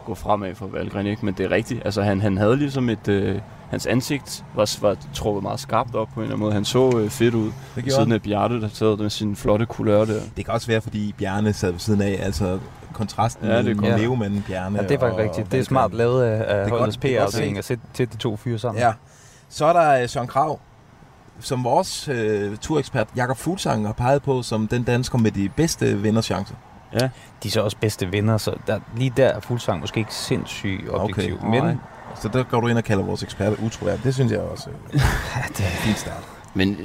gå 0.07 0.15
fremad 0.15 0.55
for 0.55 0.67
Valgren, 0.67 1.07
ikke? 1.07 1.25
Men 1.25 1.35
det 1.35 1.47
er 1.47 1.51
rigtigt. 1.51 1.83
Altså, 1.85 2.03
han, 2.03 2.21
han 2.21 2.39
havde 2.39 2.57
ligesom 2.57 2.89
et... 2.89 3.09
Øh, 3.09 3.39
hans 3.71 3.87
ansigt 3.87 4.45
var, 4.55 4.79
var 4.81 4.97
trukket 5.15 5.43
meget 5.43 5.61
skarpt 5.61 5.95
op 5.95 6.09
på 6.15 6.21
en 6.21 6.23
eller 6.23 6.35
anden 6.35 6.41
måde. 6.45 6.53
Han 6.53 6.65
så 6.65 6.99
øh, 6.99 7.11
fedt 7.11 7.35
ud. 7.35 7.51
Siden 7.89 8.13
af 8.13 8.23
Bjarte, 8.23 8.61
der 8.61 8.69
sad 8.69 8.97
med 8.97 9.11
sin 9.11 9.37
flotte 9.37 9.67
kulør 9.67 10.05
der. 10.05 10.21
Det 10.37 10.45
kan 10.45 10.55
også 10.55 10.67
være, 10.67 10.81
fordi 10.81 11.15
Bjarne 11.19 11.53
sad 11.53 11.71
ved 11.71 11.79
siden 11.79 12.03
af, 12.03 12.19
altså 12.23 12.59
kontrasten 12.95 13.47
Ja, 13.49 13.63
det 13.63 13.77
mellem 13.81 14.01
levemanden 14.01 14.45
Bjarne 14.49 14.79
Ja, 14.79 14.83
det 14.83 14.91
er 14.91 14.99
faktisk 14.99 15.19
og 15.19 15.25
rigtigt. 15.25 15.53
Det 15.53 15.61
er 15.61 15.65
smart 15.65 15.95
lavet 15.95 16.23
af, 16.25 16.57
af 16.59 16.65
Det 16.65 16.79
holdets 16.79 16.97
PR-afdeling 16.97 17.59
at 17.59 17.65
sætte 17.65 17.83
sætte 17.95 18.13
de 18.13 18.19
to 18.19 18.37
fyre 18.37 18.59
sammen. 18.59 18.83
Ja. 18.83 18.93
Så 19.49 19.67
er 19.67 19.73
der 19.73 20.03
øh, 20.03 20.09
Søren 20.09 20.27
Krav, 20.29 20.61
som 21.41 21.65
vores 21.65 22.09
øh, 22.09 22.57
turekspert 22.57 23.09
Jakob 23.17 23.37
Fuglsang 23.37 23.87
har 23.87 23.93
peget 23.93 24.23
på 24.23 24.43
som 24.43 24.69
den 24.69 24.83
dansker 24.83 25.19
med 25.19 25.31
de 25.31 25.49
bedste 25.49 25.99
vinderchancer. 25.99 26.55
Ja, 27.01 27.09
De 27.43 27.49
er 27.49 27.53
så 27.53 27.61
også 27.61 27.77
bedste 27.81 28.13
venner, 28.13 28.39
så 28.39 28.55
der, 28.67 28.81
lige 28.97 29.13
der 29.17 29.27
er 29.27 29.41
Fuglsang 29.41 29.81
måske 29.81 29.99
ikke 30.01 30.15
sindssygt 30.15 30.91
objektiv. 30.91 31.39
Okay. 31.43 31.61
Men. 31.61 31.81
Så 32.23 32.29
der 32.29 32.43
går 32.43 32.61
du 32.61 32.67
ind 32.69 32.79
og 32.79 32.85
kalder 32.85 33.05
vores 33.05 33.23
eksperter 33.23 33.57
utroværdige. 33.67 34.05
Det 34.05 34.15
synes 34.15 34.33
jeg 34.33 34.41
også 34.41 34.71
øh, 34.71 34.95
ja, 35.37 35.43
det, 35.49 35.61
er 35.61 35.71
en 35.71 35.77
fin 35.77 35.95
start. 35.95 36.23
men 36.55 36.77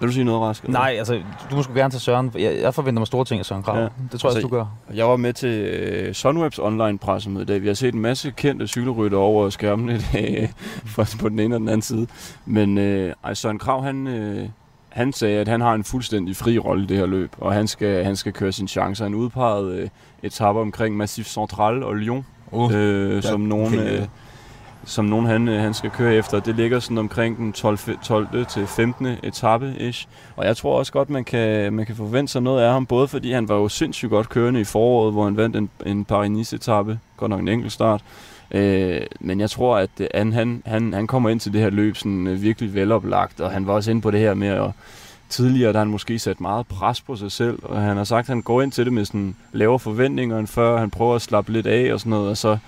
vil 0.00 0.08
du 0.08 0.12
sige 0.12 0.24
noget, 0.24 0.42
Rask? 0.42 0.68
nej, 0.68 0.94
altså, 0.98 1.20
du 1.50 1.56
må 1.56 1.62
sgu 1.62 1.74
gerne 1.74 1.90
tage 1.90 2.00
Søren. 2.00 2.32
Jeg, 2.38 2.58
jeg 2.60 2.74
forventer 2.74 3.00
mig 3.00 3.06
store 3.06 3.24
ting 3.24 3.38
af 3.38 3.46
Søren 3.46 3.62
Krav. 3.62 3.76
Ja. 3.76 3.82
Det 3.82 3.90
tror 3.90 3.98
jeg 4.00 4.12
Altså, 4.12 4.28
også, 4.28 4.40
du 4.40 4.48
gør. 4.48 4.66
Jeg 4.94 5.06
var 5.06 5.16
med 5.16 5.32
til 5.32 5.48
øh, 5.48 6.14
Sunwebs 6.14 6.58
online 6.58 6.98
pressemøde 6.98 7.42
i 7.42 7.46
dag. 7.46 7.62
Vi 7.62 7.66
har 7.66 7.74
set 7.74 7.94
en 7.94 8.00
masse 8.00 8.30
kendte 8.30 8.66
cykelrytter 8.66 9.18
over 9.18 9.50
skærmen 9.50 9.96
i 9.96 9.98
dag, 10.12 10.52
fra 10.94 11.06
på 11.20 11.28
den 11.28 11.38
ene 11.38 11.54
og 11.54 11.60
den 11.60 11.68
anden 11.68 11.82
side. 11.82 12.06
Men 12.46 12.78
øh, 12.78 13.12
ej, 13.24 13.34
Søren 13.34 13.58
Krav, 13.58 13.82
han, 13.84 14.06
øh, 14.06 14.48
han 14.88 15.12
sagde, 15.12 15.40
at 15.40 15.48
han 15.48 15.60
har 15.60 15.74
en 15.74 15.84
fuldstændig 15.84 16.36
fri 16.36 16.58
rolle 16.58 16.84
i 16.84 16.86
det 16.86 16.96
her 16.96 17.06
løb, 17.06 17.32
og 17.38 17.52
han 17.52 17.66
skal, 17.68 18.04
han 18.04 18.16
skal 18.16 18.32
køre 18.32 18.52
sine 18.52 18.68
chancer. 18.68 19.04
Han 19.04 19.14
udpegede 19.14 19.76
øh, 19.78 19.88
etapper 20.22 20.62
omkring 20.62 20.96
Massif 20.96 21.26
Central 21.26 21.82
og 21.82 21.96
Lyon, 21.96 22.26
Uh, 22.50 22.74
øh, 22.74 23.22
som 23.22 23.52
okay. 23.52 24.00
Øh, 24.00 24.06
som 24.86 25.04
nogen 25.04 25.26
han, 25.26 25.48
øh, 25.48 25.60
han 25.60 25.74
skal 25.74 25.90
køre 25.90 26.14
efter. 26.14 26.40
Det 26.40 26.56
ligger 26.56 26.80
sådan 26.80 26.98
omkring 26.98 27.36
den 27.36 27.52
12. 27.52 27.78
12. 28.02 28.46
til 28.46 28.66
15. 28.66 29.06
etape 29.22 29.74
ish. 29.78 30.06
Og 30.36 30.46
jeg 30.46 30.56
tror 30.56 30.78
også 30.78 30.92
godt, 30.92 31.10
man 31.10 31.24
kan, 31.24 31.72
man 31.72 31.86
kan 31.86 31.96
forvente 31.96 32.32
sig 32.32 32.42
noget 32.42 32.62
af 32.62 32.72
ham, 32.72 32.86
både 32.86 33.08
fordi 33.08 33.32
han 33.32 33.48
var 33.48 33.54
jo 33.54 33.68
sindssygt 33.68 34.10
godt 34.10 34.28
kørende 34.28 34.60
i 34.60 34.64
foråret, 34.64 35.12
hvor 35.12 35.24
han 35.24 35.36
vandt 35.36 35.56
en, 35.56 35.70
en 35.86 36.04
Paris-Nice-etappe, 36.04 36.98
godt 37.16 37.30
nok 37.30 37.40
en 37.40 37.48
enkelt 37.48 37.72
start. 37.72 38.04
Øh, 38.50 39.00
men 39.20 39.40
jeg 39.40 39.50
tror, 39.50 39.76
at 39.76 39.90
øh, 40.00 40.06
han, 40.14 40.32
han, 40.32 40.62
han, 40.66 40.92
han 40.92 41.06
kommer 41.06 41.30
ind 41.30 41.40
til 41.40 41.52
det 41.52 41.60
her 41.60 41.70
løb 41.70 41.96
sådan, 41.96 42.26
øh, 42.26 42.42
virkelig 42.42 42.74
veloplagt, 42.74 43.40
og 43.40 43.50
han 43.50 43.66
var 43.66 43.72
også 43.72 43.90
inde 43.90 44.02
på 44.02 44.10
det 44.10 44.20
her 44.20 44.34
med 44.34 44.48
at 44.48 44.70
tidligere, 45.28 45.72
der 45.72 45.78
han 45.78 45.88
måske 45.88 46.18
sat 46.18 46.40
meget 46.40 46.66
pres 46.66 47.00
på 47.00 47.16
sig 47.16 47.32
selv, 47.32 47.58
og 47.62 47.80
han 47.80 47.96
har 47.96 48.04
sagt, 48.04 48.24
at 48.24 48.28
han 48.28 48.42
går 48.42 48.62
ind 48.62 48.72
til 48.72 48.84
det 48.84 48.92
med 48.92 49.04
sådan 49.04 49.36
lavere 49.52 49.78
forventninger 49.78 50.38
end 50.38 50.46
før, 50.46 50.78
han 50.78 50.90
prøver 50.90 51.14
at 51.14 51.22
slappe 51.22 51.52
lidt 51.52 51.66
af 51.66 51.92
og 51.92 52.00
sådan 52.00 52.10
noget, 52.10 52.30
og 52.30 52.36
så 52.36 52.58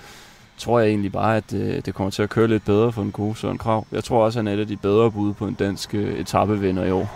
tror 0.59 0.81
jeg 0.81 0.89
egentlig 0.89 1.13
bare, 1.13 1.37
at 1.37 1.53
øh, 1.53 1.83
det 1.85 1.95
kommer 1.95 2.11
til 2.11 2.23
at 2.23 2.31
køre 2.31 2.49
lidt 2.49 2.65
bedre 2.65 2.93
for 2.93 3.03
en 3.03 3.13
gode 3.13 3.37
Søren 3.37 3.59
Krav. 3.59 3.87
Jeg 3.93 4.05
tror 4.05 4.25
også, 4.25 4.39
at 4.39 4.45
han 4.45 4.53
er 4.53 4.57
et 4.57 4.61
af 4.61 4.67
de 4.67 4.77
bedre 4.77 5.11
bud 5.11 5.35
på 5.35 5.47
en 5.47 5.55
dansk 5.55 5.95
øh, 5.95 6.19
etappevinder 6.19 6.85
i 6.85 6.91
år. 6.91 7.11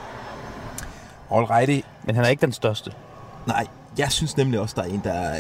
Alrighty. 1.33 1.87
Men 2.05 2.15
han 2.15 2.25
er 2.25 2.29
ikke 2.29 2.41
den 2.41 2.53
største. 2.53 2.93
Nej, 3.47 3.67
jeg 3.99 4.13
synes 4.13 4.37
nemlig 4.37 4.61
også, 4.61 4.75
der 4.79 4.83
er 4.83 4.87
en, 4.87 5.01
der... 5.05 5.31
Øh, 5.31 5.37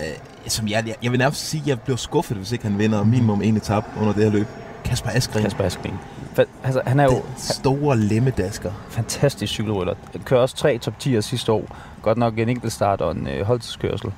som 0.46 0.68
jeg, 0.68 0.86
jeg, 0.86 0.94
jeg 1.02 1.10
vil 1.10 1.18
nærmest 1.18 1.48
sige, 1.48 1.60
at 1.60 1.68
jeg 1.68 1.80
bliver 1.80 1.96
skuffet, 1.96 2.36
hvis 2.36 2.52
ikke 2.52 2.64
han 2.64 2.78
vinder 2.78 3.04
minimum 3.04 3.42
en 3.42 3.56
etap 3.56 3.84
under 4.00 4.12
det 4.12 4.24
her 4.24 4.30
løb. 4.30 4.46
Kasper 4.84 5.10
Askren. 5.10 5.42
Kasper 5.42 5.64
Askren. 5.64 5.98
For, 6.34 6.44
altså, 6.64 6.82
han 6.86 7.00
er 7.00 7.04
jo 7.04 7.10
Den 7.10 7.22
store 7.36 7.98
lemmedasker. 7.98 8.72
fantastisk 8.88 9.52
cykelrytter. 9.52 9.94
Kører 10.24 10.40
også 10.40 10.56
tre 10.56 10.78
top 10.78 10.94
10'er 11.02 11.20
sidste 11.20 11.52
år. 11.52 11.76
Godt 12.02 12.18
nok 12.18 12.38
en 12.38 12.48
enkelt 12.48 12.72
start 12.72 13.00
og 13.00 13.12
en 13.12 13.26
øh, 13.26 13.46
holdtidskørsel. 13.46 14.12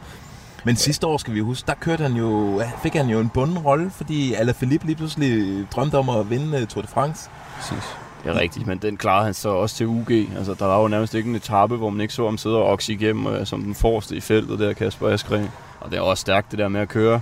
Men 0.64 0.76
sidste 0.76 1.07
år, 1.07 1.16
skal 1.16 1.35
vi 1.35 1.40
huske, 1.40 1.66
der 1.66 1.75
kørte 1.75 2.02
han 2.02 2.12
jo, 2.12 2.62
fik 2.83 2.95
han 2.95 3.09
jo 3.09 3.21
en 3.21 3.28
bunden 3.28 3.59
rolle, 3.59 3.90
fordi 3.90 4.35
Alaphilippe 4.35 4.87
lige 4.87 4.97
pludselig 4.97 5.64
drømte 5.75 5.99
om 5.99 6.09
at 6.09 6.31
vinde 6.31 6.61
øh, 6.61 6.66
Tour 6.66 6.83
de 6.83 6.88
France. 6.88 7.31
Præcis. 7.57 7.97
Det 8.25 8.31
er 8.31 8.40
rigtigt, 8.40 8.66
men 8.66 8.78
den 8.78 8.97
klarede 8.97 9.25
han 9.25 9.35
så 9.35 9.49
også 9.49 9.76
til 9.76 9.87
UG. 9.87 10.11
Altså, 10.11 10.54
der 10.59 10.66
var 10.66 10.83
jo 10.83 10.88
nærmest 10.88 11.14
ikke 11.14 11.31
en 11.31 11.37
etape, 11.37 11.76
hvor 11.76 11.90
man 11.90 12.00
ikke 12.00 12.14
så 12.14 12.25
ham 12.25 12.38
sidde 12.38 12.57
og 12.57 12.66
okse 12.66 12.92
igennem 12.92 13.26
øh, 13.26 13.47
som 13.47 13.62
den 13.62 13.75
forreste 13.75 14.16
i 14.16 14.21
feltet 14.21 14.59
der, 14.59 14.73
Kasper 14.73 15.09
Askren. 15.09 15.50
Og 15.81 15.90
det 15.90 15.97
er 15.97 16.00
også 16.00 16.21
stærkt 16.21 16.50
det 16.50 16.59
der 16.59 16.69
med 16.69 16.81
at 16.81 16.88
køre, 16.88 17.21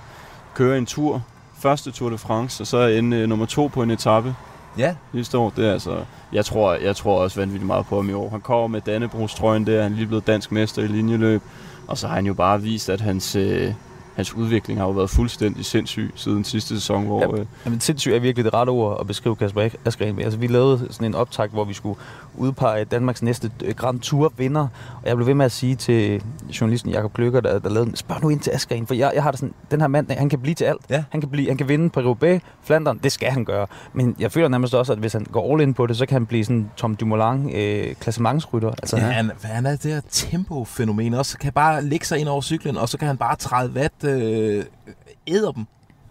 køre 0.55 0.79
en 0.79 0.87
tur, 0.87 1.23
første 1.59 1.91
Tour 1.91 2.11
de 2.11 2.19
France, 2.19 2.63
og 2.63 2.67
så 2.67 2.79
en 2.87 3.13
øh, 3.13 3.29
nummer 3.29 3.47
to 3.47 3.67
på 3.67 3.83
en 3.83 3.91
etape. 3.91 4.35
Ja, 4.79 4.95
sidste 5.13 5.39
år. 5.39 5.53
Det 5.57 5.67
er 5.67 5.73
altså, 5.73 6.05
jeg 6.33 6.45
tror, 6.45 6.75
jeg 6.75 6.97
tror 6.97 7.23
også 7.23 7.41
vanvittigt 7.41 7.67
meget 7.67 7.87
på 7.87 7.97
ham 7.97 8.11
i 8.11 8.13
år. 8.13 8.31
Han 8.31 8.41
kommer 8.41 8.67
med 8.67 8.81
Dannebrogs-trøjen 8.81 9.67
der, 9.67 9.83
han 9.83 9.93
er 9.93 9.97
lige 9.97 10.07
blevet 10.07 10.27
dansk 10.27 10.53
mester 10.53 10.83
i 10.83 10.87
linjeløb, 10.87 11.43
og 11.89 11.99
så 11.99 12.09
har 12.09 12.15
han 12.15 12.27
jo 12.27 12.35
bare 12.35 12.63
vist, 12.63 12.91
at 12.91 13.01
hans, 13.01 13.37
øh, 13.37 13.75
hans 14.21 14.35
udvikling 14.35 14.81
har 14.81 14.87
jo 14.87 14.93
været 14.93 15.11
fuldstændig 15.11 15.65
sindssyg 15.65 16.13
siden 16.15 16.45
sidste 16.45 16.75
sæson, 16.75 17.07
hvor... 17.07 17.21
Ja. 17.21 17.41
Øh, 17.41 17.47
Jamen, 17.65 17.81
sindssygt 17.81 18.15
er 18.15 18.21
virkelig 18.21 18.45
det 18.45 18.55
rette 18.55 18.71
ord 18.71 19.01
at 19.01 19.07
beskrive 19.07 19.37
Kasper 19.37 19.69
Askren 19.85 20.17
med. 20.17 20.25
Altså, 20.25 20.39
vi 20.39 20.47
lavede 20.47 20.87
sådan 20.91 21.07
en 21.07 21.15
optag, 21.15 21.49
hvor 21.49 21.65
vi 21.65 21.75
skulle 21.75 21.99
udpege 22.37 22.85
Danmarks 22.85 23.23
næste 23.23 23.51
øh, 23.65 23.75
Grand 23.75 24.01
Tour 24.01 24.33
vinder. 24.37 24.69
Og 25.03 25.09
jeg 25.09 25.17
blev 25.17 25.27
ved 25.27 25.35
med 25.35 25.45
at 25.45 25.53
sige 25.53 25.75
til 25.75 26.23
journalisten 26.61 26.91
Jakob 26.91 27.13
Kløkker, 27.13 27.41
der, 27.41 27.59
der 27.59 27.69
lavede 27.69 27.87
den, 27.87 27.97
spørg 27.97 28.23
nu 28.23 28.29
ind 28.29 28.41
til 28.41 28.51
Askren, 28.51 28.87
for 28.87 28.95
jeg, 28.95 29.13
jeg 29.15 29.23
har 29.23 29.31
det 29.31 29.41
sådan, 29.41 29.55
den 29.71 29.81
her 29.81 29.89
mand, 29.89 30.11
han 30.11 30.29
kan 30.29 30.39
blive 30.39 30.55
til 30.55 30.65
alt. 30.65 30.81
Ja. 30.91 31.05
Han 31.11 31.21
kan, 31.21 31.31
blive, 31.31 31.49
han 31.49 31.57
kan 31.57 31.69
vinde 31.69 31.91
på 31.91 32.01
Roubaix, 32.01 32.41
Flandern, 32.63 32.99
det 32.99 33.13
skal 33.13 33.31
han 33.31 33.45
gøre. 33.45 33.67
Men 33.93 34.17
jeg 34.19 34.33
føler 34.33 34.49
nærmest 34.49 34.75
også, 34.75 34.93
at 34.93 34.99
hvis 34.99 35.13
han 35.13 35.27
går 35.33 35.53
all 35.53 35.63
in 35.63 35.75
på 35.75 35.87
det, 35.87 35.97
så 35.97 36.07
kan 36.07 36.15
han 36.15 36.27
blive 36.27 36.45
sådan 36.45 36.71
Tom 36.77 36.97
Dumoulin 36.97 37.51
øh, 37.55 37.95
klassementsrytter. 37.95 38.69
Altså, 38.71 38.97
ja. 38.97 39.03
Han, 39.03 39.31
han 39.43 39.67
er 39.67 39.71
det 39.71 39.93
her 39.93 40.01
tempofænomen 40.11 41.15
også. 41.15 41.39
Kan 41.39 41.53
bare 41.53 41.85
lægge 41.85 42.07
sig 42.07 42.19
ind 42.19 42.29
over 42.29 42.41
cyklen, 42.41 42.77
og 42.77 42.89
så 42.89 42.99
kan 42.99 43.07
han 43.07 43.17
bare 43.17 43.37
træde 43.37 43.75
vat 43.75 44.05
øh, 44.11 44.65
æder 45.27 45.53
dem. 45.53 45.65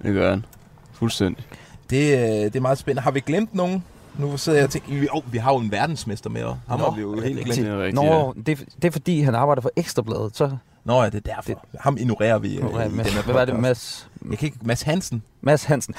det 0.04 0.14
gør 0.14 0.30
han. 0.30 0.46
Fuldstændig. 0.94 1.46
Det, 1.90 2.14
øh, 2.18 2.20
det 2.46 2.56
er 2.56 2.60
meget 2.62 2.78
spændende. 2.78 3.02
Har 3.02 3.12
vi 3.12 3.20
glemt 3.20 3.56
nogen? 3.56 3.84
Nu 4.18 4.38
sidder 4.38 4.58
jeg 4.60 4.66
og 4.66 4.72
tænker, 4.72 4.94
vi, 5.00 5.08
oh, 5.12 5.34
vi 5.34 5.38
har 5.38 5.54
jo 5.54 5.58
en 5.60 5.72
verdensmester 5.72 6.30
med, 6.30 6.44
og 6.44 6.58
ham 6.68 6.80
Nå, 6.80 6.86
har 6.86 6.96
vi 6.96 7.02
jo 7.02 7.22
helt 7.22 7.38
Det 7.38 7.46
glemt. 7.46 7.70
er 7.70 7.78
rigtigt, 7.78 7.96
Nå, 7.96 8.34
ja. 8.38 8.42
det, 8.46 8.66
det 8.82 8.88
er 8.88 8.92
fordi, 8.92 9.22
han 9.22 9.36
arbejder 9.36 9.62
for 9.62 9.72
Ekstrabladet. 9.76 10.38
Så, 10.38 10.58
Nå 10.86 11.02
ja, 11.04 11.10
det 11.10 11.28
er 11.28 11.36
derfor. 11.36 11.66
Ham 11.80 11.98
ignorerer 12.00 12.40
vi 12.40 12.56
øh, 12.58 12.64
nu, 12.64 12.70
i 12.80 12.84
den 12.84 13.00
her 13.00 13.24
hvad 13.24 13.34
var 13.34 13.46
det. 13.46 13.60
Mads, 13.60 14.10
Jeg 14.30 14.38
kan 14.38 14.46
ikke... 14.46 14.58
Mads 14.62 14.82
Hansen. 14.82 15.24
Mads 15.42 15.64
Hansen? 15.64 15.94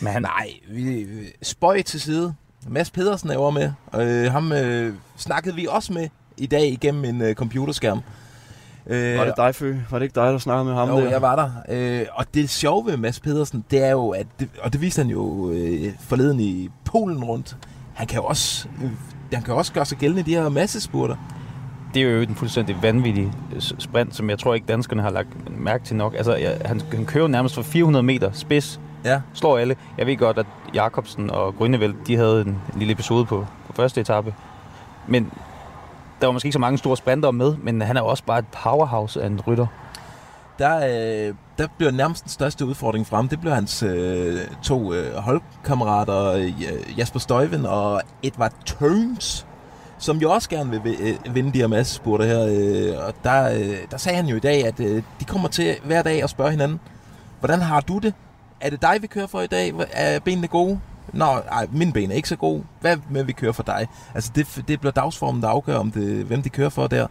Men 0.00 0.12
han, 0.12 0.22
Nej, 0.22 0.50
vi, 0.70 0.82
vi- 1.02 1.32
spøj 1.42 1.82
til 1.82 2.00
side. 2.00 2.34
Mads 2.68 2.90
Pedersen 2.90 3.30
er 3.30 3.36
over 3.36 3.50
med. 3.50 3.72
Øh, 3.94 4.32
ham 4.32 4.52
øh, 4.52 4.94
snakkede 5.16 5.54
vi 5.54 5.66
også 5.70 5.92
med 5.92 6.08
i 6.36 6.46
dag 6.46 6.66
igennem 6.68 7.04
en 7.04 7.20
øh, 7.22 7.34
computerskærm. 7.34 8.00
Øh, 8.86 9.18
Var 9.18 9.24
det 9.24 9.34
dig, 9.36 9.54
Fø? 9.54 9.74
Var 9.90 9.98
det 9.98 10.04
ikke 10.04 10.14
dig, 10.20 10.32
der 10.32 10.38
snakkede 10.38 10.64
med 10.64 10.74
ham 10.74 10.88
Jo, 10.88 10.96
der? 11.00 11.10
jeg 11.10 11.22
var 11.22 11.36
der. 11.36 11.50
Øh, 11.68 12.06
og 12.14 12.24
det 12.34 12.50
sjove 12.50 12.86
ved 12.86 12.96
Mads 12.96 13.20
Pedersen, 13.20 13.64
det 13.70 13.84
er 13.84 13.90
jo, 13.90 14.08
at 14.10 14.26
det, 14.40 14.48
og 14.62 14.72
det 14.72 14.80
viste 14.80 15.02
han 15.02 15.10
jo 15.10 15.50
øh, 15.50 15.92
forleden 16.00 16.40
i 16.40 16.68
Polen 16.84 17.24
rundt. 17.24 17.56
Han 17.94 18.06
kan 18.06 18.16
jo 18.18 18.24
også, 18.24 18.68
øh, 18.84 18.90
han 19.32 19.42
kan 19.42 19.54
også 19.54 19.72
gøre 19.72 19.84
sig 19.84 19.98
gældende 19.98 20.20
i 20.20 20.24
de 20.24 20.34
her 20.42 20.48
massespurter. 20.48 21.16
det 21.94 22.02
er 22.02 22.10
jo 22.10 22.20
en 22.20 22.34
fuldstændig 22.34 22.76
vanvittig 22.82 23.32
øh, 23.54 23.60
sprint, 23.60 24.14
som 24.16 24.30
jeg 24.30 24.38
tror 24.38 24.54
ikke 24.54 24.66
danskerne 24.66 25.02
har 25.02 25.10
lagt 25.10 25.58
mærke 25.60 25.84
til 25.84 25.96
nok. 25.96 26.14
Altså, 26.16 26.36
ja, 26.36 26.50
han, 26.64 26.80
han 26.92 27.04
kører 27.06 27.28
nærmest 27.28 27.54
for 27.54 27.62
400 27.62 28.02
meter 28.02 28.32
spids, 28.32 28.80
Ja. 29.04 29.20
slår 29.34 29.58
alle. 29.58 29.76
Jeg 29.98 30.06
ved 30.06 30.16
godt, 30.16 30.38
at 30.38 30.46
Jakobsen 30.74 31.30
og 31.30 31.54
Grønnevæld, 31.54 31.94
de 32.06 32.16
havde 32.16 32.40
en, 32.40 32.48
en 32.48 32.58
lille 32.78 32.92
episode 32.92 33.24
på, 33.24 33.46
på 33.66 33.72
første 33.72 34.00
etape. 34.00 34.34
Men 35.08 35.32
der 36.24 36.28
var 36.28 36.32
måske 36.32 36.46
ikke 36.46 36.52
så 36.52 36.58
mange 36.58 36.78
store 36.78 36.96
sprinter 36.96 37.30
med, 37.30 37.56
men 37.56 37.80
han 37.80 37.96
er 37.96 38.00
jo 38.00 38.06
også 38.06 38.24
bare 38.24 38.38
et 38.38 38.46
powerhouse 38.62 39.22
af 39.22 39.26
en 39.26 39.40
rytter. 39.40 39.66
Der, 40.58 40.76
øh, 40.76 41.34
der 41.58 41.66
bliver 41.76 41.92
nærmest 41.92 42.24
den 42.24 42.30
største 42.30 42.66
udfordring 42.66 43.06
frem. 43.06 43.28
Det 43.28 43.40
bliver 43.40 43.54
hans 43.54 43.82
øh, 43.82 44.40
to 44.62 44.94
øh, 44.94 45.14
holdkammerater, 45.14 46.32
øh, 46.32 46.98
Jasper 46.98 47.20
Støjven 47.20 47.66
og 47.66 48.02
Edvard 48.22 48.52
Turns, 48.66 49.46
som 49.98 50.16
jo 50.16 50.30
også 50.30 50.48
gerne 50.48 50.82
vil 50.82 50.96
øh, 51.00 51.34
vinde 51.34 51.52
de 51.52 51.58
her 51.58 51.66
massespurter 51.66 52.24
her. 52.24 52.46
Øh, 52.50 53.06
og 53.06 53.14
der, 53.24 53.54
øh, 53.54 53.76
der 53.90 53.96
sagde 53.96 54.16
han 54.16 54.26
jo 54.26 54.36
i 54.36 54.40
dag, 54.40 54.66
at 54.66 54.80
øh, 54.80 55.02
de 55.20 55.24
kommer 55.24 55.48
til 55.48 55.76
hver 55.84 56.02
dag 56.02 56.22
at 56.22 56.30
spørge 56.30 56.50
hinanden, 56.50 56.80
hvordan 57.40 57.60
har 57.60 57.80
du 57.80 57.98
det? 57.98 58.14
Er 58.60 58.70
det 58.70 58.82
dig, 58.82 58.98
vi 59.00 59.06
kører 59.06 59.26
for 59.26 59.40
i 59.40 59.46
dag? 59.46 59.72
Er 59.92 60.20
benene 60.20 60.48
gode? 60.48 60.80
Nå, 61.14 61.24
ej, 61.24 61.66
mine 61.72 61.92
ben 61.92 62.10
er 62.10 62.14
ikke 62.14 62.28
så 62.28 62.36
gode. 62.36 62.64
Hvad 62.80 62.96
med, 63.10 63.24
vi 63.24 63.32
kører 63.32 63.52
for 63.52 63.62
dig? 63.62 63.86
Altså, 64.14 64.30
det, 64.34 64.62
det 64.68 64.80
bliver 64.80 64.92
dagsformen, 64.92 65.42
der 65.42 65.48
afgør, 65.48 65.76
om 65.76 65.90
det, 65.90 66.24
hvem 66.24 66.42
de 66.42 66.48
kører 66.48 66.68
for 66.68 66.86
der. 66.86 67.06
Det 67.06 67.10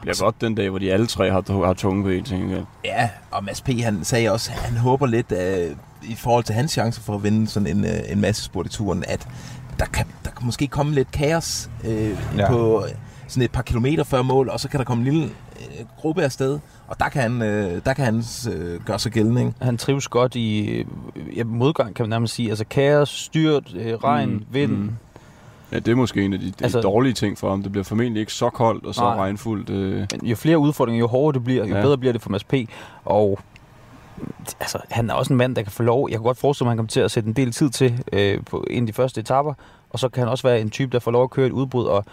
bliver 0.00 0.16
godt 0.20 0.40
den 0.40 0.54
dag, 0.54 0.70
hvor 0.70 0.78
de 0.78 0.92
alle 0.92 1.06
tre 1.06 1.30
har, 1.30 1.66
har 1.66 1.74
tunge 1.74 2.04
ben, 2.04 2.24
tænker 2.24 2.56
jeg. 2.56 2.64
Ja, 2.84 3.08
og 3.30 3.44
Mads 3.44 3.60
P. 3.60 3.68
han 3.68 4.04
sagde 4.04 4.32
også, 4.32 4.50
at 4.52 4.58
han 4.58 4.76
håber 4.76 5.06
lidt 5.06 5.32
uh, 5.32 5.76
i 6.10 6.14
forhold 6.14 6.44
til 6.44 6.54
hans 6.54 6.72
chancer 6.72 7.02
for 7.02 7.14
at 7.14 7.22
vinde 7.22 7.48
sådan 7.48 7.66
en, 7.66 7.84
uh, 7.84 8.12
en 8.12 8.20
masse 8.20 8.42
spurt 8.42 8.66
i 8.66 8.68
turen, 8.68 9.04
at 9.08 9.28
der 9.78 9.84
kan, 9.86 10.06
der 10.24 10.30
kan 10.30 10.46
måske 10.46 10.66
komme 10.66 10.94
lidt 10.94 11.10
kaos 11.10 11.70
uh, 11.84 11.90
ja. 12.36 12.50
På 12.50 12.84
øh, 12.84 12.90
sådan 13.28 13.42
et 13.42 13.52
par 13.52 13.62
kilometer 13.62 14.04
før 14.04 14.22
mål, 14.22 14.48
og 14.48 14.60
så 14.60 14.68
kan 14.68 14.78
der 14.78 14.84
komme 14.84 15.06
en 15.06 15.12
lille 15.12 15.24
uh, 15.24 15.86
gruppe 15.96 16.22
afsted, 16.22 16.58
og 16.88 17.00
der 17.00 17.08
kan 17.08 17.22
han, 17.22 17.32
uh, 17.42 17.78
der 17.84 17.92
kan 17.96 18.04
han 18.04 18.16
uh, 18.48 18.84
gøre 18.84 18.98
sig 18.98 19.12
gældende. 19.12 19.40
Ikke? 19.40 19.54
Han 19.60 19.76
trives 19.78 20.08
godt 20.08 20.34
i 20.34 20.68
øh, 20.68 20.84
ja, 21.36 21.44
modgang, 21.44 21.94
kan 21.94 22.02
man 22.02 22.10
nærmest 22.10 22.34
sige. 22.34 22.48
Altså 22.48 22.64
kaos, 22.70 23.08
styrt, 23.08 23.74
øh, 23.76 23.94
regn, 23.94 24.30
Mm, 24.32 24.44
vind. 24.50 24.72
mm. 24.72 24.90
Ja, 25.72 25.78
det 25.78 25.88
er 25.88 25.94
måske 25.96 26.22
en 26.24 26.32
af 26.32 26.38
de, 26.38 26.46
de 26.46 26.52
Altså- 26.62 26.80
dårlige 26.80 27.12
ting 27.12 27.38
for 27.38 27.50
ham. 27.50 27.62
Det 27.62 27.72
bliver 27.72 27.84
formentlig 27.84 28.20
ikke 28.20 28.32
så 28.32 28.50
koldt 28.50 28.86
og 28.86 28.94
så 28.94 29.00
Nej. 29.00 29.14
regnfuldt. 29.16 29.70
Øh. 29.70 30.06
Men 30.12 30.26
jo 30.26 30.36
flere 30.36 30.58
udfordringer, 30.58 31.00
jo 31.00 31.06
hårdere 31.06 31.32
det 31.34 31.44
bliver, 31.44 31.66
jo 31.66 31.74
ja. 31.74 31.80
bedre 31.82 31.98
bliver 31.98 32.12
det 32.12 32.22
for 32.22 32.30
Mads 32.30 32.44
P. 32.44 32.54
Og 33.04 33.38
altså, 34.60 34.78
han 34.90 35.10
er 35.10 35.14
også 35.14 35.32
en 35.32 35.36
mand, 35.36 35.56
der 35.56 35.62
kan 35.62 35.72
få 35.72 35.82
lov. 35.82 36.08
Jeg 36.10 36.18
kan 36.18 36.22
godt 36.24 36.38
forestille 36.38 36.64
mig, 36.66 36.70
at 36.70 36.72
han 36.72 36.76
kommer 36.78 36.88
til 36.90 37.00
at 37.00 37.10
sætte 37.10 37.26
en 37.26 37.32
del 37.32 37.52
tid 37.52 37.70
til 37.70 38.02
øh, 38.12 38.38
på 38.44 38.64
en 38.70 38.82
af 38.82 38.86
de 38.86 38.92
første 38.92 39.20
etapper. 39.20 39.54
Og 39.90 39.98
så 39.98 40.08
kan 40.08 40.20
han 40.22 40.28
også 40.28 40.48
være 40.48 40.60
en 40.60 40.70
type, 40.70 40.92
der 40.92 40.98
får 40.98 41.10
lov 41.10 41.22
at 41.24 41.30
køre 41.30 41.46
et 41.46 41.52
udbrud. 41.52 41.84
Og, 41.84 42.04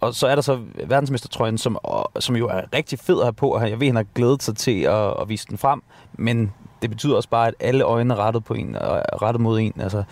og 0.00 0.14
så 0.14 0.26
er 0.26 0.34
der 0.34 0.42
så 0.42 0.58
verdensmestertrøjen, 0.86 1.58
som, 1.58 1.78
og, 1.82 2.10
som 2.22 2.36
jo 2.36 2.48
er 2.48 2.60
rigtig 2.74 2.98
fed 2.98 3.18
at 3.18 3.24
have 3.24 3.32
på. 3.32 3.48
Og 3.48 3.70
jeg 3.70 3.80
ved, 3.80 3.86
han 3.86 3.96
har 3.96 4.06
glædet 4.14 4.42
sig 4.42 4.56
til 4.56 4.80
at, 4.82 5.14
at 5.20 5.28
vise 5.28 5.46
den 5.48 5.58
frem. 5.58 5.82
Men 6.12 6.52
det 6.82 6.90
betyder 6.90 7.16
også 7.16 7.28
bare, 7.28 7.48
at 7.48 7.54
alle 7.60 7.84
øjne 7.84 8.14
er 8.14 8.18
rettet, 8.18 8.44
på 8.44 8.54
en, 8.54 8.76
og 8.76 9.22
rettet 9.22 9.40
mod 9.40 9.60
en. 9.60 9.72
Altså, 9.80 10.02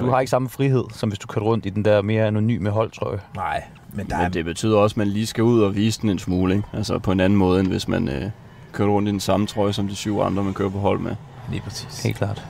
du 0.00 0.10
har 0.10 0.20
ikke 0.20 0.30
samme 0.30 0.48
frihed, 0.48 0.84
som 0.92 1.08
hvis 1.08 1.18
du 1.18 1.26
kørte 1.26 1.46
rundt 1.46 1.66
i 1.66 1.68
den 1.68 1.84
der 1.84 2.02
mere 2.02 2.26
anonyme 2.26 2.70
holdtrøje. 2.70 3.20
Nej, 3.36 3.62
men 3.92 4.10
der 4.10 4.16
er... 4.16 4.22
Men 4.22 4.32
det 4.32 4.44
betyder 4.44 4.78
også, 4.78 4.94
at 4.94 4.96
man 4.96 5.06
lige 5.06 5.26
skal 5.26 5.44
ud 5.44 5.62
og 5.62 5.74
vise 5.74 6.00
den 6.00 6.10
en 6.10 6.18
smule. 6.18 6.54
Ikke? 6.54 6.68
Altså 6.72 6.98
på 6.98 7.12
en 7.12 7.20
anden 7.20 7.36
måde, 7.38 7.60
end 7.60 7.68
hvis 7.68 7.88
man 7.88 8.08
øh, 8.08 8.30
kører 8.72 8.88
rundt 8.88 9.08
i 9.08 9.12
den 9.12 9.20
samme 9.20 9.46
trøje, 9.46 9.72
som 9.72 9.88
de 9.88 9.96
syv 9.96 10.20
andre, 10.20 10.44
man 10.44 10.54
kører 10.54 10.70
på 10.70 10.78
hold 10.78 10.98
med. 10.98 11.16
Lige 11.50 11.60
præcis. 11.60 12.02
Helt 12.02 12.16
klart. 12.16 12.46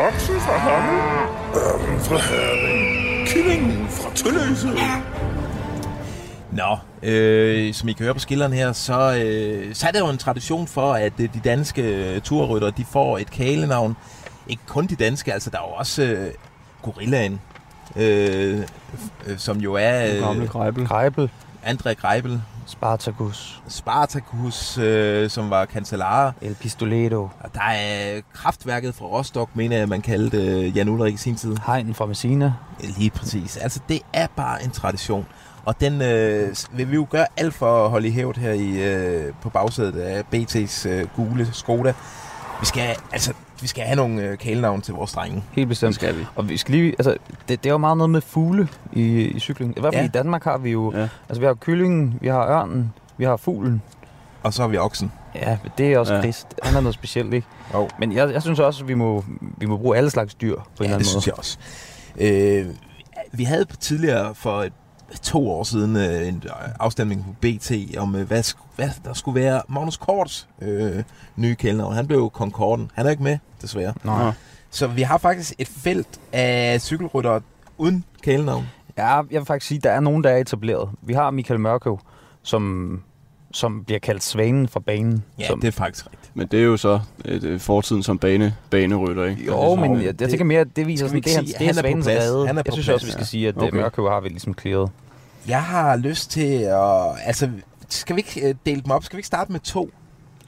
Oksen 0.00 0.34
fra 0.34 0.56
Hammel, 0.58 1.00
ørnen 1.54 2.00
fra 2.00 2.16
Herning, 2.16 3.28
kyllingen 3.28 3.88
fra 3.88 4.14
Tølløse. 4.14 4.68
Nå, 6.52 6.78
øh, 7.02 7.74
som 7.74 7.88
I 7.88 7.92
kan 7.92 8.04
høre 8.04 8.14
på 8.14 8.20
skilleren 8.20 8.52
her, 8.52 8.72
så, 8.72 9.22
øh, 9.24 9.74
så 9.74 9.86
er 9.86 9.90
der 9.90 9.98
jo 9.98 10.08
en 10.08 10.18
tradition 10.18 10.66
for, 10.66 10.92
at 10.92 11.12
øh, 11.20 11.28
de 11.34 11.40
danske 11.44 11.82
øh, 11.82 12.20
turrytter, 12.20 12.70
de 12.70 12.84
får 12.84 13.18
et 13.18 13.30
kælenavn. 13.30 13.96
Ikke 14.48 14.62
kun 14.66 14.86
de 14.86 14.96
danske, 14.96 15.32
altså 15.32 15.50
der 15.50 15.58
er 15.58 15.62
jo 15.62 15.74
også 15.74 16.02
øh, 16.02 16.30
Gorillaen, 16.82 17.40
øh, 17.96 18.62
øh, 19.26 19.38
som 19.38 19.58
jo 19.58 19.74
er 19.74 20.14
Øh, 20.14 20.20
gamle 20.20 20.42
øh, 20.42 20.48
grejbel. 20.48 20.86
Greibel, 20.86 21.30
André 21.66 21.92
Greibel, 21.92 22.42
Spartacus, 22.66 23.62
Spartacus, 23.68 24.78
øh, 24.78 25.30
som 25.30 25.50
var 25.50 25.64
kancellar. 25.64 26.34
El 26.40 26.54
Pistoleto, 26.54 27.22
Og 27.40 27.54
der 27.54 27.60
er 27.60 28.20
kraftværket 28.34 28.94
fra 28.94 29.06
Rostock, 29.06 29.50
mener 29.54 29.76
jeg, 29.76 29.88
man 29.88 30.02
kaldte 30.02 30.36
øh, 30.36 30.76
Jan 30.76 30.88
Ulrik 30.88 31.14
i 31.14 31.16
sin 31.16 31.36
tid. 31.36 31.56
Hegnen 31.66 31.94
fra 31.94 32.06
Messina. 32.06 32.52
Lige 32.80 33.10
præcis. 33.10 33.56
Altså, 33.56 33.80
det 33.88 34.00
er 34.12 34.26
bare 34.36 34.64
en 34.64 34.70
tradition. 34.70 35.26
Og 35.68 35.80
den 35.80 36.02
øh, 36.02 36.54
vil 36.72 36.90
vi 36.90 36.94
jo 36.94 37.06
gøre 37.10 37.26
alt 37.36 37.54
for 37.54 37.84
at 37.84 37.90
holde 37.90 38.08
i 38.08 38.10
hævd 38.10 38.36
her 38.38 38.52
i, 38.52 38.82
øh, 38.94 39.32
på 39.42 39.50
bagsædet 39.50 40.00
af 40.00 40.22
BT's 40.34 40.88
øh, 40.88 41.06
gule 41.16 41.48
Skoda. 41.52 41.92
Vi 42.60 42.66
skal, 42.66 42.96
altså, 43.12 43.32
vi 43.60 43.66
skal 43.66 43.84
have 43.84 43.96
nogle 43.96 44.22
øh, 44.22 44.38
kælenavn 44.38 44.80
til 44.82 44.94
vores 44.94 45.12
drenge. 45.12 45.44
Helt 45.52 45.68
bestemt. 45.68 45.88
Det 45.88 45.94
skal 45.94 46.18
vi. 46.18 46.24
Og 46.36 46.48
vi 46.48 46.56
skal 46.56 46.74
lige, 46.74 46.92
altså, 46.98 47.16
det, 47.48 47.64
det 47.64 47.66
er 47.66 47.72
jo 47.74 47.78
meget 47.78 47.96
noget 47.96 48.10
med 48.10 48.20
fugle 48.20 48.68
i, 48.92 49.02
i 49.24 49.38
cykling. 49.40 49.74
I 49.76 49.80
hvert 49.80 49.94
fald 49.94 50.00
Ja. 50.00 50.00
ja. 50.02 50.08
i 50.08 50.22
Danmark 50.22 50.44
har 50.44 50.58
vi 50.58 50.70
jo, 50.70 50.92
Ja. 50.96 51.08
altså 51.28 51.40
vi 51.40 51.46
har 51.46 51.54
kyllingen, 51.54 52.18
vi 52.20 52.28
har 52.28 52.46
ørnen, 52.60 52.92
vi 53.18 53.24
har 53.24 53.36
fuglen. 53.36 53.82
Og 54.42 54.54
så 54.54 54.62
har 54.62 54.68
vi 54.68 54.76
oksen. 54.78 55.12
Ja, 55.34 55.58
men 55.62 55.72
det 55.78 55.92
er 55.92 55.98
også 55.98 56.12
Ja. 56.12 56.18
ja. 56.18 56.22
Chris. 56.24 56.46
Han 56.62 56.76
er 56.76 56.80
noget 56.80 56.94
specielt, 56.94 57.34
ikke? 57.34 57.46
Jo. 57.74 57.88
Men 57.98 58.12
jeg, 58.12 58.32
jeg 58.32 58.42
synes 58.42 58.58
også, 58.58 58.82
at 58.84 58.88
vi 58.88 58.94
må, 58.94 59.24
vi 59.58 59.66
må 59.66 59.76
bruge 59.76 59.96
alle 59.96 60.10
slags 60.10 60.34
dyr 60.34 60.54
på 60.54 60.60
en 60.60 60.64
Ja, 60.80 60.84
eller 60.84 60.86
det 60.86 60.92
anden 60.94 61.04
synes 61.04 61.26
måde. 61.26 61.32
jeg 61.32 61.38
også. 61.38 61.58
Øh, 62.68 62.74
vi 63.32 63.44
havde 63.44 63.64
tidligere 63.80 64.34
for 64.34 64.62
et, 64.62 64.72
to 65.22 65.50
år 65.50 65.64
siden 65.64 65.96
øh, 65.96 66.28
en 66.28 66.42
afstemning 66.80 67.24
på 67.24 67.32
BT 67.40 67.96
om, 67.98 68.14
øh, 68.14 68.26
hvad, 68.26 68.54
hvad 68.76 68.90
der 69.04 69.12
skulle 69.12 69.40
være 69.40 69.62
Magnus 69.68 69.96
Korts 69.96 70.48
øh, 70.62 71.02
nye 71.36 71.54
kælenavn. 71.54 71.94
Han 71.94 72.06
blev 72.06 72.18
jo 72.18 72.30
Concorden. 72.34 72.90
Han 72.94 73.06
er 73.06 73.10
ikke 73.10 73.22
med, 73.22 73.38
desværre. 73.62 73.94
Nej. 74.04 74.32
Så 74.70 74.86
vi 74.86 75.02
har 75.02 75.18
faktisk 75.18 75.54
et 75.58 75.68
felt 75.68 76.20
af 76.32 76.80
cykelryttere 76.80 77.40
uden 77.78 78.04
kælenavn. 78.22 78.66
Ja, 78.98 79.16
jeg 79.16 79.26
vil 79.30 79.44
faktisk 79.44 79.68
sige, 79.68 79.78
at 79.78 79.84
der 79.84 79.90
er 79.90 80.00
nogen, 80.00 80.24
der 80.24 80.30
er 80.30 80.36
etableret. 80.36 80.90
Vi 81.02 81.12
har 81.12 81.30
Michael 81.30 81.60
Mørkøv, 81.60 82.00
som, 82.42 83.02
som 83.52 83.84
bliver 83.84 83.98
kaldt 83.98 84.22
svanen 84.22 84.68
fra 84.68 84.80
banen. 84.80 85.24
Ja, 85.38 85.46
som, 85.46 85.60
det 85.60 85.68
er 85.68 85.72
faktisk 85.72 86.06
rigtigt. 86.06 86.17
Men 86.34 86.46
det 86.46 86.60
er 86.60 86.64
jo 86.64 86.76
så 86.76 87.00
et, 87.24 87.44
øh, 87.44 87.60
fortiden 87.60 88.02
som 88.02 88.18
bane, 88.18 88.54
banerytter, 88.70 89.24
ikke? 89.24 89.44
Jo, 89.46 89.74
men 89.74 89.90
Og 89.90 89.96
jeg, 89.96 90.04
jeg 90.04 90.18
det- 90.18 90.28
tænker 90.30 90.44
mere, 90.44 90.60
at 90.60 90.76
det 90.76 90.86
viser 90.86 91.06
sådan, 91.06 91.22
det 91.22 91.30
sige, 91.30 91.36
hans, 91.36 91.48
det 91.52 91.66
han 91.66 91.78
er 91.92 91.96
på 91.96 92.02
plads. 92.02 92.22
redde. 92.22 92.46
Han 92.46 92.56
er 92.56 92.58
Jeg 92.58 92.64
på 92.64 92.72
synes 92.72 92.86
plads, 92.86 92.94
også, 92.94 93.06
vi 93.06 93.12
skal 93.12 93.20
ja. 93.20 93.26
sige, 93.26 93.48
at 93.48 93.56
Okay. 93.56 93.66
okay. 93.66 93.76
Mørkøv 93.76 94.08
har 94.08 94.20
vi 94.20 94.28
ligesom 94.28 94.54
clearet. 94.60 94.90
Jeg 95.48 95.62
har 95.62 95.96
lyst 95.96 96.30
til 96.30 96.52
at... 96.62 97.02
Altså, 97.24 97.50
skal 97.88 98.16
vi 98.16 98.20
ikke 98.20 98.48
øh, 98.48 98.54
dele 98.66 98.80
dem 98.80 98.90
op? 98.90 99.04
Skal 99.04 99.16
vi 99.16 99.18
ikke 99.18 99.26
starte 99.26 99.52
med 99.52 99.60
to? 99.60 99.90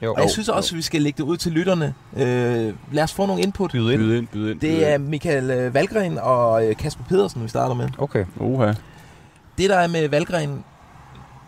Jo. 0.03 0.13
Og 0.13 0.21
jeg 0.21 0.29
synes 0.29 0.49
også, 0.49 0.75
at 0.75 0.77
vi 0.77 0.81
skal 0.81 1.01
lægge 1.01 1.17
det 1.17 1.23
ud 1.29 1.37
til 1.37 1.51
lytterne. 1.51 1.93
Øh, 2.17 2.73
lad 2.91 3.03
os 3.03 3.13
få 3.13 3.25
nogle 3.25 3.41
input. 3.41 3.71
Byde 3.71 3.93
ind. 3.93 4.01
Byd 4.01 4.17
ind, 4.17 4.27
byd 4.27 4.49
ind. 4.51 4.59
byd 4.59 4.69
Det 4.69 4.91
er. 4.93 4.97
Michael 4.97 5.51
øh, 5.51 5.73
Valgren 5.73 6.17
og 6.17 6.67
øh, 6.67 6.75
Kasper 6.75 7.03
Pedersen, 7.03 7.43
vi 7.43 7.47
starter 7.47 7.75
med. 7.75 7.89
Okay. 7.97 8.25
Oha. 8.39 8.73
Det, 9.57 9.69
der 9.69 9.75
er 9.77 9.87
med 9.87 10.09
Valgren, 10.09 10.63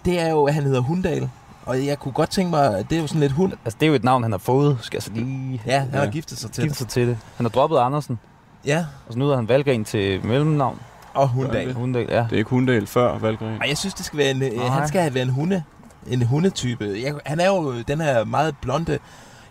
det 0.05 0.19
er 0.21 0.29
jo, 0.29 0.43
at 0.43 0.53
han 0.53 0.63
hedder 0.63 0.79
Hundal. 0.81 1.29
Og 1.65 1.85
jeg 1.85 1.99
kunne 1.99 2.11
godt 2.11 2.29
tænke 2.29 2.49
mig, 2.49 2.77
at 2.77 2.89
det 2.89 2.97
er 2.97 3.01
jo 3.01 3.07
sådan 3.07 3.19
lidt 3.21 3.31
hund. 3.31 3.51
Altså, 3.65 3.77
det 3.79 3.85
er 3.85 3.89
jo 3.89 3.93
et 3.95 4.03
navn, 4.03 4.23
han 4.23 4.31
har 4.31 4.39
fået. 4.39 4.77
Skal 4.81 4.97
jeg 4.97 5.03
så 5.03 5.11
lige 5.13 5.61
Ja, 5.65 5.79
han 5.79 5.93
har 5.93 6.03
Ja. 6.03 6.09
giftet 6.09 6.37
sig 6.37 6.51
til 6.51 6.61
give 6.63 6.69
det. 6.69 6.77
sig 6.77 6.87
til 6.87 7.07
det. 7.07 7.17
Han 7.37 7.45
har 7.45 7.49
droppet 7.49 7.77
Andersen, 7.77 8.19
Ja, 8.65 8.85
og 9.07 9.13
så 9.13 9.19
nu 9.19 9.29
er 9.31 9.35
han 9.35 9.49
Valgren 9.49 9.85
til 9.85 10.25
mellemnavn. 10.25 10.79
og 11.13 11.29
Hundal. 11.29 11.73
Hundal, 11.73 12.05
ja. 12.09 12.17
Det 12.19 12.31
er 12.33 12.37
ikke 12.37 12.49
Hundal 12.49 12.87
før 12.87 13.17
Valgren. 13.17 13.57
Og 13.61 13.67
jeg 13.69 13.77
synes, 13.77 13.93
det 13.93 14.05
skal 14.05 14.19
være 14.19 14.31
en, 14.31 14.41
øh, 14.43 14.51
Nej. 14.55 14.67
han 14.67 14.87
skal 14.87 15.13
være 15.13 15.23
en 15.23 15.29
hunde. 15.29 15.63
En 16.07 16.21
hundetype. 16.25 16.85
Jeg, 17.03 17.13
han 17.25 17.39
er 17.39 17.47
jo 17.47 17.81
den 17.81 18.01
her 18.01 18.23
meget 18.23 18.55
blonde... 18.61 18.99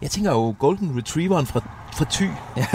Jeg 0.02 0.10
tænker 0.10 0.30
jo 0.30 0.54
Golden 0.58 0.96
Retrieveren 0.98 1.46
fra, 1.46 1.60
fra 1.92 2.04
Thy. 2.10 2.28
Ja. 2.56 2.66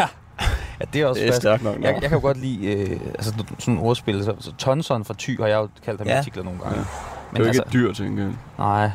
ja, 0.79 0.85
det 0.93 1.01
er 1.01 1.05
også 1.05 1.19
Det 1.21 1.27
er 1.27 1.31
fast. 1.31 1.41
stærkt 1.41 1.63
nok. 1.63 1.75
Jeg, 1.81 1.93
jeg 2.01 2.09
kan 2.09 2.11
jo 2.11 2.19
godt 2.21 2.37
lide 2.37 2.65
øh, 2.65 2.99
altså, 3.15 3.31
sådan 3.31 3.45
nogle 3.67 3.81
ordspil. 3.81 4.23
Så, 4.23 4.33
så 4.39 4.51
Tonson 4.57 5.05
fra 5.05 5.13
Thy 5.19 5.39
har 5.39 5.47
jeg 5.47 5.55
jo 5.57 5.67
kaldt 5.85 5.99
ham 5.99 6.07
i 6.07 6.11
Ja. 6.11 6.17
artikler 6.17 6.43
nogle 6.43 6.59
gange. 6.59 6.77
Ja. 6.79 6.83
Men 7.31 7.33
det 7.33 7.39
er 7.41 7.43
jo 7.43 7.43
ikke 7.43 7.47
altså, 7.47 7.63
et 7.63 7.73
dyr, 7.73 7.93
tænker 7.93 8.23
jeg. 8.23 8.33
nej. 8.57 8.91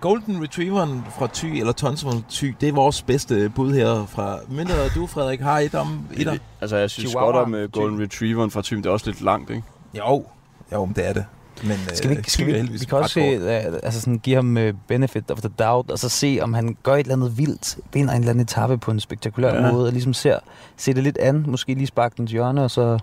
Golden 0.00 0.42
Retrieveren 0.42 1.04
fra 1.18 1.28
Thy, 1.34 1.46
eller 1.46 1.72
Tonson 1.72 2.12
fra 2.12 2.20
Thy, 2.30 2.54
det 2.60 2.68
er 2.68 2.72
vores 2.72 3.02
bedste 3.02 3.48
bud 3.54 3.74
her 3.74 4.06
fra... 4.08 4.38
Mindre 4.48 4.74
du, 4.94 5.06
Frederik, 5.06 5.40
har 5.40 5.58
et 5.58 5.74
om... 5.74 6.06
Et 6.16 6.28
om. 6.28 6.38
Altså, 6.60 6.76
jeg 6.76 6.90
synes 6.90 7.10
Chihuahua. 7.10 7.32
godt 7.32 7.46
om 7.46 7.54
uh, 7.54 7.70
Golden 7.72 8.00
Retrieveren 8.00 8.50
fra 8.50 8.62
Thym. 8.64 8.82
Det 8.82 8.88
er 8.88 8.92
også 8.92 9.06
lidt 9.06 9.20
langt, 9.20 9.50
ikke? 9.50 9.62
Jo, 9.94 10.24
jo, 10.72 10.84
men 10.84 10.94
det 10.94 11.08
er 11.08 11.12
det. 11.12 11.24
Men, 11.62 11.76
Skal 11.94 12.10
vi, 12.10 12.14
øh, 12.14 12.18
ikke- 12.18 12.30
skal 12.30 12.46
vi, 12.46 12.52
vi 12.72 12.78
kan 12.78 12.98
også 12.98 13.14
se, 13.14 13.38
uh, 13.38 13.74
altså 13.82 14.00
sådan, 14.00 14.18
give 14.18 14.36
ham 14.36 14.56
uh, 14.56 14.62
benefit 14.88 15.30
of 15.30 15.38
the 15.38 15.48
doubt, 15.58 15.90
og 15.90 15.98
så 15.98 16.08
se, 16.08 16.38
om 16.42 16.54
han 16.54 16.76
gør 16.82 16.94
et 16.94 16.98
eller 17.00 17.14
andet 17.14 17.38
vildt, 17.38 17.78
vinder 17.92 18.12
en 18.14 18.20
eller 18.20 18.30
anden 18.30 18.42
etape 18.42 18.78
på 18.78 18.90
en 18.90 19.00
spektakulær 19.00 19.54
ja. 19.54 19.72
måde, 19.72 19.86
og 19.86 19.92
ligesom 19.92 20.14
ser, 20.14 20.38
ser 20.76 20.94
det 20.94 21.02
lidt 21.02 21.18
an, 21.18 21.44
måske 21.46 21.74
lige 21.74 21.86
sparke 21.86 22.14
den 22.16 22.26
til 22.26 22.32
hjørne, 22.32 22.62
og 22.64 22.70
så... 22.70 22.98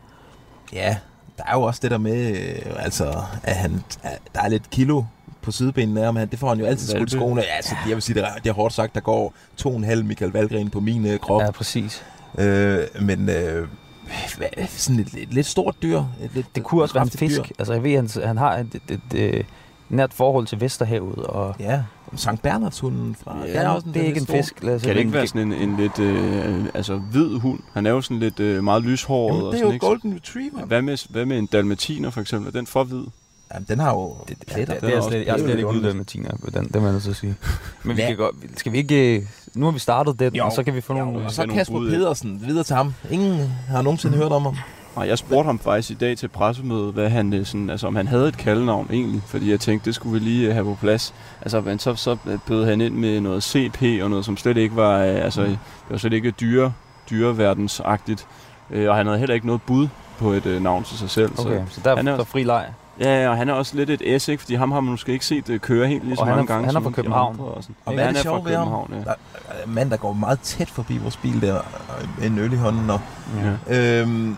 Ja, 0.74 0.98
der 1.38 1.44
er 1.48 1.54
jo 1.54 1.62
også 1.62 1.80
det 1.84 1.92
der 1.92 1.98
med, 1.98 2.38
øh, 2.38 2.62
altså, 2.78 3.24
at 3.44 3.56
han, 3.56 3.84
at 4.04 4.20
der 4.36 4.42
er 4.42 4.48
lidt 4.50 4.70
kilo 4.70 5.04
på 5.46 5.52
sidebenene 5.52 6.00
af 6.00 6.06
ham. 6.06 6.16
Han- 6.16 6.28
Det 6.30 6.40
får 6.40 6.50
han 6.50 6.60
jo 6.60 6.66
altid 6.66 6.88
skudt 6.96 7.14
i 7.14 7.16
skoene. 7.16 7.42
Ja, 7.42 7.48
altså, 7.56 7.76
jeg 7.88 7.96
vil 7.96 8.02
sige, 8.02 8.16
det 8.16 8.24
er, 8.24 8.34
det 8.44 8.50
er 8.50 8.54
hårdt 8.54 8.74
sagt, 8.74 8.96
der 8.96 9.02
går 9.02 9.34
to 9.58 9.70
og 9.70 9.76
en 9.76 9.84
halv 9.84 10.06
Michael 10.06 10.32
Valgren 10.32 10.70
på 10.70 10.80
min 10.80 11.06
øh, 11.08 11.20
krop. 11.20 11.42
Ja, 11.42 11.52
præcis. 11.52 12.04
Øh, 12.40 12.78
men 13.02 13.30
øh, 13.30 13.68
hvad, 14.38 14.48
sådan 14.68 15.00
et, 15.00 15.14
et, 15.18 15.34
lidt 15.34 15.46
stort 15.48 15.76
dyr. 15.84 16.00
Et 16.00 16.30
lidt 16.34 16.56
Det 16.56 16.64
kunne 16.64 16.82
også 16.82 16.94
være 16.94 17.04
en 17.04 17.10
fisk. 17.10 17.52
Altså, 17.60 17.74
jeg 17.74 17.84
ved, 17.84 17.96
han, 17.96 18.10
han 18.28 18.38
har 18.38 18.58
et, 18.58 18.68
et, 18.90 19.00
et, 19.14 19.36
et 19.40 19.46
nært 19.90 20.14
forhold 20.14 20.48
til 20.48 20.62
Vesterhavet, 20.62 21.18
og 21.26 21.56
Dyr. 21.60 21.66
Ja, 21.66 21.84
Sankt 22.16 22.42
Bernhardshunden 22.42 23.16
fra. 23.24 23.38
Ja, 23.46 23.54
er 23.54 23.70
også 23.70 23.88
det 23.94 24.02
er 24.02 24.06
ikke 24.06 24.20
en 24.20 24.28
fisk. 24.28 24.64
Lad 24.64 24.76
os 24.76 24.82
Kan 24.82 24.94
det 24.94 25.00
ikke 25.00 25.14
være 25.14 25.28
sådan 25.28 25.52
en, 25.52 25.70
en 25.70 25.78
lidt 25.78 26.00
øh, 26.00 26.66
altså, 26.74 26.96
hvid 26.98 27.40
hund? 27.40 27.60
Han 27.74 27.86
er 27.86 27.90
jo 27.92 28.02
sådan 28.02 28.20
lidt 28.20 28.40
øh, 28.40 28.64
meget 28.64 28.84
lyshåret. 28.84 29.34
Jamen, 29.34 29.46
og 29.46 29.52
det 29.52 29.58
er 29.58 29.58
sådan, 29.58 29.68
jo 29.70 29.74
ikke? 29.74 29.86
Golden 29.86 30.16
Retriever. 30.16 30.66
Hvad 30.66 30.82
med, 30.82 31.10
hvad 31.12 31.26
med 31.26 31.40
en 31.40 31.46
dalmatiner, 31.46 32.10
for 32.10 32.22
eksempel? 32.22 32.48
Er 32.48 32.52
den 32.52 32.68
for 32.68 32.84
hvid? 32.84 33.04
Jamen, 33.54 33.66
den 33.70 33.80
har 33.80 33.92
jo 33.94 34.16
Det, 34.28 34.40
det, 34.40 34.48
pletter. 34.48 34.74
det, 34.74 34.82
Den 34.82 34.90
det 34.90 34.98
er 34.98 35.02
er 35.02 35.10
slet, 35.10 35.14
jeg 35.26 35.28
er 35.28 35.38
det 35.38 35.44
er 35.44 35.48
slet 35.48 35.62
jo 35.62 35.72
ikke 35.72 35.94
med 35.94 36.06
Tina 36.06 36.30
på 36.44 36.50
den, 36.50 36.64
det 36.68 36.76
må 36.76 36.82
jeg 36.82 36.92
nødt 36.92 37.04
til 37.04 37.10
at 37.10 37.16
sige. 37.16 37.36
Men 37.84 37.98
vi 37.98 38.02
Ja. 38.02 38.08
kan 38.08 38.18
godt, 38.18 38.36
skal 38.58 38.72
vi 38.72 38.78
ikke, 38.78 39.16
øh, 39.18 39.24
nu 39.54 39.66
har 39.66 39.72
vi 39.72 39.80
startet 39.80 40.20
den, 40.20 40.36
Jo. 40.36 40.46
og 40.46 40.52
så 40.52 40.64
kan 40.64 40.76
vi 40.76 40.82
få 40.82 40.94
nogle... 40.94 41.18
Og 41.18 41.24
Ja, 41.24 41.30
så 41.30 41.42
nogle 41.42 41.54
Kasper 41.54 41.76
bud? 41.78 41.90
Pedersen, 41.90 42.42
videre 42.46 42.64
til 42.64 42.76
ham. 42.76 42.94
Ingen 43.12 43.52
har 43.70 43.82
nogensinde 43.82 44.18
hørt 44.18 44.32
om 44.32 44.42
ham. 44.42 44.56
Nej, 44.96 45.08
jeg 45.08 45.18
spurgte 45.18 45.46
ham 45.46 45.60
faktisk 45.60 45.92
i 45.92 45.94
dag 45.94 46.18
til 46.18 46.28
pressemødet, 46.28 46.94
hvad 46.94 47.10
han, 47.10 47.34
øh, 47.34 47.46
sådan, 47.46 47.70
altså, 47.70 47.88
om 47.88 47.96
han 47.96 48.08
havde 48.08 48.28
et 48.28 48.38
kaldenavn 48.38 48.88
egentlig, 48.92 49.22
fordi 49.28 49.52
jeg 49.52 49.60
tænkte, 49.60 49.86
det 49.86 49.96
skulle 49.96 50.14
vi 50.20 50.26
lige 50.26 50.48
øh, 50.48 50.54
have 50.54 50.66
på 50.66 50.78
plads. 50.82 51.14
Altså, 51.42 51.62
men 51.62 51.80
så, 51.80 51.96
så 51.96 52.18
bød 52.48 52.66
han 52.66 52.82
ind 52.82 52.94
med 52.96 53.22
noget 53.22 53.44
CP 53.44 53.82
og 54.04 54.10
noget, 54.10 54.26
som 54.26 54.38
slet 54.38 54.58
ikke 54.58 54.76
var, 54.76 54.98
altså, 54.98 55.42
det 55.44 55.58
var 55.90 55.98
slet 55.98 56.14
ikke 56.14 56.32
dyre, 56.32 56.74
dyreverdensagtigt. 57.10 58.28
Og 58.88 58.96
han 58.96 59.06
havde 59.06 59.20
heller 59.20 59.34
ikke 59.36 59.46
noget 59.48 59.62
bud 59.62 59.88
på 60.18 60.32
et 60.32 60.46
øh, 60.46 60.64
navn 60.64 60.84
til 60.84 60.98
sig 60.98 61.10
selv. 61.10 61.32
Okay, 61.40 61.62
Så, 61.70 61.76
så 61.76 61.82
der, 61.84 61.96
han 61.96 62.08
er- 62.08 62.12
der 62.12 62.20
er 62.20 62.24
fri 62.24 62.44
leg. 62.44 62.66
Ja, 63.00 63.22
ja, 63.24 63.30
og 63.30 63.38
han 63.38 63.50
er 63.50 63.54
også 63.54 63.76
lidt 63.76 64.02
et 64.02 64.22
S, 64.22 64.28
ikke? 64.28 64.42
Fordi 64.42 64.56
ham 64.56 64.72
har 64.72 64.80
man 64.80 64.92
måske 64.92 65.12
ikke 65.12 65.26
set 65.26 65.50
øh, 65.50 65.60
køre 65.60 65.88
helt 65.88 66.04
lige 66.06 66.16
så 66.18 66.26
mange 66.26 66.42
er- 66.42 66.46
gange. 66.46 66.66
han 66.66 66.70
er 66.70 66.72
som 66.72 66.84
fra 66.84 66.92
København. 66.92 67.36
Og, 67.40 67.58
sådan. 67.64 67.76
Og 67.86 67.94
hvad 67.94 68.04
er 68.04 68.06
han 68.08 68.16
det 68.16 68.24
fra 68.24 68.30
sjove 68.30 68.46
ved 68.46 68.56
ham? 68.56 68.62
København, 68.68 68.94
ja. 68.94 69.00
Der 69.00 69.14
er 69.50 69.64
en 69.66 69.74
mand, 69.74 69.90
der 69.92 69.98
går 69.98 70.14
meget 70.14 70.40
tæt 70.40 70.70
forbi 70.70 70.98
vores 70.98 71.18
bil 71.18 71.42
der, 71.42 71.56
øh, 72.02 72.20
med 72.20 72.28
en 72.28 72.38
øl 72.40 72.54
i 72.54 72.56
hånden. 72.56 72.90
Og, 72.90 73.00
Ja. 73.70 74.02
øhm, 74.02 74.38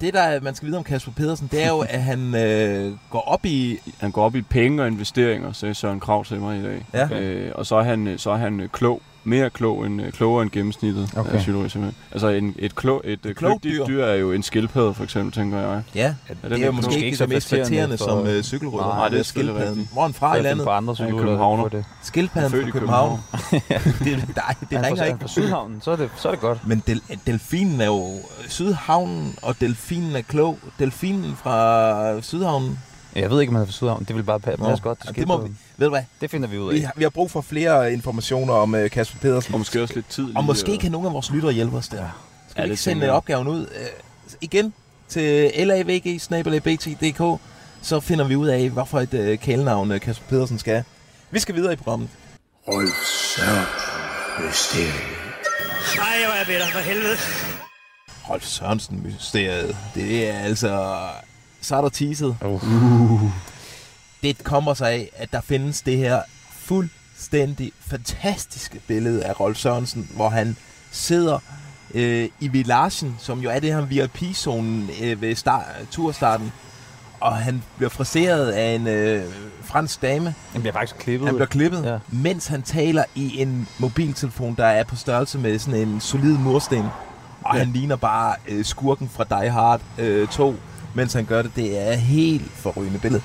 det, 0.00 0.14
der 0.14 0.20
er- 0.20 0.40
man 0.40 0.54
skal 0.54 0.66
vide 0.68 0.78
om 0.78 0.84
Kasper 0.84 1.12
Pedersen, 1.12 1.48
det 1.52 1.64
er 1.64 1.68
jo, 1.68 1.78
at 1.88 2.02
han 2.02 2.34
øh, 2.34 2.92
går 3.10 3.20
op 3.28 3.44
i... 3.44 3.78
Han 4.00 4.10
går 4.10 4.24
op 4.24 4.34
i 4.36 4.42
penge 4.42 4.82
og 4.82 4.88
investeringer, 4.88 5.52
sagde 5.52 5.74
Søren 5.74 6.00
Krav 6.00 6.24
til 6.24 6.40
mig 6.40 6.58
i 6.58 6.62
dag. 6.62 6.84
Ja, 6.94 7.18
Øh, 7.20 7.52
og 7.54 7.66
så 7.66 7.76
er 7.76 7.82
han, 7.82 8.14
så 8.16 8.30
er 8.30 8.36
han 8.36 8.60
øh, 8.60 8.68
klog. 8.68 9.02
Mere 9.24 9.50
klog 9.50 9.86
end, 9.86 10.02
øh, 10.02 10.12
klogere 10.12 10.42
end 10.42 10.50
gennemsnittet 10.50 11.08
Okay. 11.16 11.30
af 11.32 11.38
psykologi, 11.38 11.68
simpelthen. 11.68 12.02
Altså 12.12 12.28
en, 12.28 12.54
et, 12.58 12.74
klog, 12.74 13.00
et, 13.04 13.12
et 13.12 13.20
klogt 13.22 13.36
kløgtigt 13.38 13.74
dyr. 13.74 13.84
dyr. 13.86 14.04
er 14.04 14.14
jo 14.14 14.32
en 14.32 14.42
skildpadde, 14.42 14.94
for 14.94 15.04
eksempel, 15.04 15.32
tænker 15.32 15.58
jeg. 15.58 15.82
ja. 15.94 16.06
Er 16.28 16.34
Det 16.34 16.42
den 16.42 16.52
er 16.52 16.56
jo 16.56 16.56
ikke 16.56 16.72
måske 16.72 17.04
ikke, 17.04 17.16
så 17.16 17.26
mest 17.26 17.48
flatterende 17.48 17.96
som 17.98 18.26
øh, 18.26 18.42
cykelrytter. 18.42 18.86
Nej, 18.96 19.08
det 19.08 19.18
er 19.18 19.22
skildpadden. 19.22 19.88
Hvor 19.92 20.02
er 20.02 20.06
han 20.06 20.14
fra 20.14 20.36
i 20.36 20.42
landet? 20.42 20.64
på 20.64 20.70
andre 20.70 20.90
er 20.90 20.94
cykelrytter, 20.94 21.68
det. 21.76 21.84
Skildpadden 22.02 22.50
fra 22.64 22.70
København. 22.70 23.18
det, 23.50 23.60
nej, 24.36 24.54
det 24.60 24.78
Han 24.78 24.84
er 24.84 24.86
ringer 24.86 24.96
fra, 24.96 25.04
ikke. 25.04 25.18
fra 25.20 25.28
Sydhavnen, 25.28 25.80
så 25.80 25.90
er 25.90 25.96
det, 25.96 26.10
så 26.16 26.28
er 26.28 26.32
det 26.32 26.40
godt. 26.40 26.66
Men 26.66 26.82
del, 26.86 27.02
delfinen 27.26 27.80
er 27.80 27.86
jo 27.86 28.08
Sydhavnen, 28.48 29.34
og 29.42 29.60
delfinen 29.60 30.16
er 30.16 30.22
klog. 30.22 30.58
Delfinen 30.78 31.36
fra 31.42 32.20
Sydhavnen. 32.22 32.78
Jeg 33.14 33.30
ved 33.30 33.40
ikke, 33.40 33.50
om 33.50 33.56
han 33.56 33.66
fra 33.66 33.72
Sydhavnen. 33.72 34.04
Det 34.04 34.16
vil 34.16 34.22
bare 34.22 34.40
passe 34.40 34.82
godt. 34.82 34.98
det 35.16 35.28
må 35.28 35.40
vi- 35.42 35.52
Ved 35.76 35.86
du 35.86 35.90
hvad? 35.90 36.02
det 36.20 36.30
finder 36.30 36.48
vi 36.48 36.58
ud 36.58 36.72
Vi 36.72 36.78
af. 36.80 36.84
har, 36.86 36.92
vi 36.96 37.02
har 37.02 37.10
brug 37.10 37.30
for 37.30 37.40
flere 37.40 37.92
informationer 37.92 38.52
om 38.54 38.74
uh, 38.74 38.88
Kasper 38.90 39.18
Pedersen. 39.18 39.54
Og 39.54 39.58
måske 39.60 39.82
også 39.82 39.94
lidt 39.94 40.08
tid. 40.08 40.24
Og 40.24 40.30
lige, 40.30 40.42
måske 40.46 40.72
øh, 40.72 40.78
kan 40.78 40.92
nogle 40.92 41.06
af 41.08 41.14
vores 41.14 41.30
lyttere 41.30 41.52
hjælpe 41.52 41.76
os 41.76 41.88
der. 41.88 41.96
Skal 41.96 42.60
Ja, 42.60 42.62
vi 42.62 42.66
det 42.66 42.72
ikke 42.72 42.82
sende 42.82 43.04
jeg. 43.06 43.12
opgaven 43.12 43.48
ud 43.48 43.60
uh, 43.60 44.32
igen 44.40 44.74
til 45.08 45.50
lavg-bt.dk, 45.56 47.40
så 47.82 48.00
finder 48.00 48.24
vi 48.24 48.36
ud 48.36 48.48
af, 48.48 48.70
hvorfor 48.70 49.00
et 49.00 49.14
uh, 49.14 49.38
kælenavn 49.38 49.90
uh, 49.92 50.00
Kasper 50.00 50.26
Pedersen 50.28 50.58
skal. 50.58 50.82
Vi 51.30 51.38
skal 51.38 51.54
videre 51.54 51.72
i 51.72 51.76
programmet. 51.76 52.08
Rolf 52.68 52.94
Søren 53.36 53.66
Mysteriet. 54.46 54.92
Ej, 55.98 56.24
hvor 56.24 56.32
er 56.32 56.36
jeg 56.36 56.46
bitter, 56.46 56.66
for 56.72 56.78
helvede. 56.78 57.16
Rolf 58.30 58.44
Sørensen 58.44 59.02
mysteriet. 59.02 59.76
Det 59.94 60.28
er 60.30 60.38
altså... 60.38 60.98
Så 61.60 61.76
er 61.76 61.80
der 61.80 61.88
teaset. 61.88 62.36
Uh. 62.44 63.30
Det 64.22 64.44
kommer 64.44 64.74
sig 64.74 64.90
af, 64.90 65.10
at 65.16 65.32
der 65.32 65.40
findes 65.40 65.82
det 65.82 65.96
her 65.96 66.22
fuldstændig 66.52 67.72
fantastiske 67.80 68.80
billede 68.86 69.24
af 69.24 69.40
Rolf 69.40 69.56
Sørensen, 69.58 70.08
hvor 70.14 70.28
han 70.28 70.56
sidder 70.90 71.38
øh, 71.94 72.28
i 72.40 72.48
Villagen, 72.48 73.16
som 73.18 73.40
jo 73.40 73.50
er 73.50 73.58
det 73.60 73.74
her 73.74 73.80
VIP-zonen 73.80 74.90
øh, 75.02 75.20
ved 75.20 75.34
start, 75.34 75.64
turstarten, 75.90 76.52
og 77.20 77.36
han 77.36 77.62
bliver 77.76 77.90
fraseret 77.90 78.50
af 78.50 78.74
en 78.74 78.86
øh, 78.86 79.24
fransk 79.64 80.02
dame. 80.02 80.34
Den 80.52 80.60
bliver 80.60 80.72
faktisk 80.72 80.96
klippet. 80.98 81.26
Han 81.28 81.34
bliver 81.36 81.46
klippet, 81.48 81.84
Ja. 81.84 81.92
ja. 81.92 81.98
mens 82.08 82.46
han 82.46 82.62
taler 82.62 83.04
i 83.14 83.40
en 83.40 83.68
mobiltelefon, 83.78 84.54
der 84.54 84.66
er 84.66 84.84
på 84.84 84.96
størrelse 84.96 85.38
med 85.38 85.58
sådan 85.58 85.88
en 85.88 86.00
solid 86.00 86.38
mursten. 86.38 86.84
Og 87.44 87.54
Ja. 87.54 87.58
han 87.58 87.72
ligner 87.72 87.96
bare 87.96 88.34
øh, 88.48 88.64
skurken 88.64 89.08
fra 89.08 89.24
Die 89.40 89.50
Hard 89.50 89.80
øh, 89.98 90.28
2, 90.28 90.54
mens 90.94 91.12
han 91.12 91.24
gør 91.24 91.42
det. 91.42 91.50
Det 91.56 91.88
er 91.88 91.94
helt 91.94 92.50
forrygende 92.54 92.98
billede. 92.98 93.22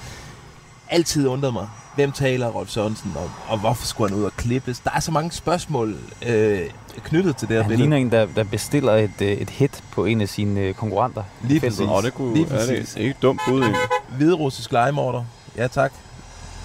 Altid 0.89 1.27
undret 1.27 1.53
mig, 1.53 1.67
hvem 1.95 2.11
taler 2.11 2.47
Rolf 2.47 2.69
Sørensen 2.69 3.11
om, 3.23 3.29
og 3.47 3.57
hvorfor 3.59 3.85
skulle 3.87 4.09
han 4.09 4.19
ud 4.19 4.23
og 4.23 4.31
klippes? 4.37 4.79
Der 4.79 4.89
er 4.95 4.99
så 4.99 5.11
mange 5.11 5.31
spørgsmål 5.31 5.95
øh, 6.27 6.61
knyttet 7.03 7.37
til 7.37 7.47
det 7.47 7.55
her 7.55 7.63
Han 7.63 7.69
billede. 7.69 7.89
ligner 7.89 7.97
en, 7.97 8.11
der, 8.11 8.27
der 8.35 8.43
bestiller 8.43 8.93
et, 8.93 9.11
øh, 9.21 9.27
et 9.31 9.49
hit 9.49 9.83
på 9.91 10.05
en 10.05 10.21
af 10.21 10.29
sine 10.29 10.59
øh, 10.59 10.73
konkurrenter. 10.73 11.23
Lige 11.47 11.59
præcis. 11.59 11.79
Åh, 11.79 12.03
det 12.03 12.13
kunne, 12.13 12.33
Lige 12.33 12.45
det 12.45 12.51
præcis. 12.53 12.95
er 12.95 12.99
ikke 12.99 13.09
et 13.11 13.21
dumt 13.21 13.41
bud, 13.47 13.61
egentlig. 13.61 13.81
Hviderussisk 14.17 14.71
legemorder. 14.71 15.23
Ja, 15.57 15.67
tak. 15.67 15.93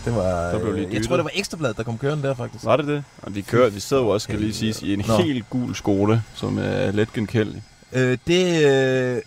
Det 0.04 0.14
var, 0.16 0.22
Der 0.22 0.58
blev 0.58 0.74
lige 0.74 0.86
øh, 0.86 0.94
jeg 0.94 1.06
tror, 1.06 1.16
det 1.16 1.24
var 1.24 1.30
Ekstrabladet, 1.34 1.76
der 1.76 1.82
kom 1.82 1.98
kørende 1.98 2.28
der, 2.28 2.34
faktisk. 2.34 2.64
Var 2.64 2.76
det 2.76 2.86
det? 2.86 3.04
Og 3.22 3.34
de 3.34 3.42
kører, 3.42 3.70
de 3.70 3.80
sidder 3.80 4.02
jo 4.02 4.08
også, 4.08 4.24
skal 4.24 4.38
lige 4.40 4.54
siges, 4.54 4.82
i 4.82 4.92
en 4.94 5.04
Nå. 5.08 5.16
helt 5.16 5.50
gul 5.50 5.74
skole, 5.74 6.22
som 6.34 6.58
er 6.58 6.90
let 6.92 7.12
genkendelig. 7.12 7.62
Øh, 7.92 8.18
det 8.26 8.66
øh, 8.66 9.22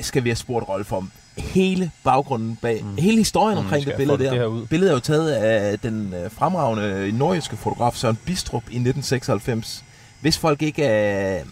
skal 0.00 0.24
vi 0.24 0.28
have 0.28 0.36
spurgt 0.36 0.68
Rolf 0.68 0.92
om. 0.92 1.10
Hele 1.36 1.90
baggrunden 2.04 2.58
bag, 2.62 2.82
mm. 2.84 2.96
Hele 2.96 3.16
historien 3.18 3.58
Mm, 3.58 3.64
omkring 3.64 3.86
det 3.86 3.94
billede 3.96 4.18
det 4.18 4.32
der. 4.32 4.46
ud? 4.46 4.66
Billedet 4.66 4.90
er 4.90 4.94
jo 4.94 5.00
taget 5.00 5.30
af 5.32 5.78
den 5.78 6.14
øh, 6.14 6.30
fremragende 6.30 7.12
nordjyske 7.12 7.56
fotograf 7.56 7.94
Søren 7.94 8.16
Bistrup 8.24 8.62
i 8.62 8.76
1996. 8.76 9.84
Hvis 10.20 10.38
folk 10.38 10.62
ikke 10.62 10.84
er, 10.84 11.42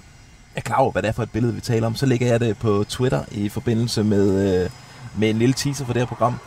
er 0.56 0.60
klar 0.60 0.76
over, 0.76 0.92
hvad 0.92 1.02
det 1.02 1.08
er 1.08 1.12
for 1.12 1.22
et 1.22 1.30
billede, 1.30 1.54
vi 1.54 1.60
taler 1.60 1.86
om, 1.86 1.96
så 1.96 2.06
lægger 2.06 2.26
jeg 2.26 2.40
det 2.40 2.58
på 2.58 2.84
Twitter 2.88 3.24
i 3.30 3.48
forbindelse 3.48 4.04
med, 4.04 4.62
øh, 4.64 4.70
med 5.18 5.30
en 5.30 5.38
lille 5.38 5.52
teaser 5.54 5.84
for 5.84 5.92
det 5.92 6.02
her 6.02 6.06
program. 6.06 6.38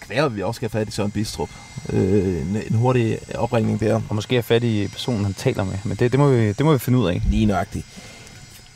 Kvære, 0.00 0.32
vi 0.32 0.42
også 0.42 0.58
skal 0.58 0.70
have 0.70 0.80
fat 0.80 0.88
i 0.88 0.90
Søren 0.90 1.10
Bistrup. 1.10 1.50
Øh, 1.92 2.40
en, 2.40 2.56
en 2.70 2.74
hurtig 2.74 3.18
opringning 3.34 3.80
der. 3.80 4.00
Og 4.08 4.14
måske 4.14 4.36
er 4.36 4.42
fat 4.42 4.64
i 4.64 4.88
personen, 4.88 5.24
han 5.24 5.34
taler 5.34 5.64
med. 5.64 5.74
Men 5.84 5.96
det, 5.96 6.12
det, 6.12 6.20
må, 6.20 6.28
vi, 6.30 6.46
det 6.52 6.60
må 6.66 6.72
vi 6.72 6.78
finde 6.78 6.98
ud 6.98 7.08
af. 7.08 7.22
Lige 7.30 7.46
nøjagtigt. 7.46 7.86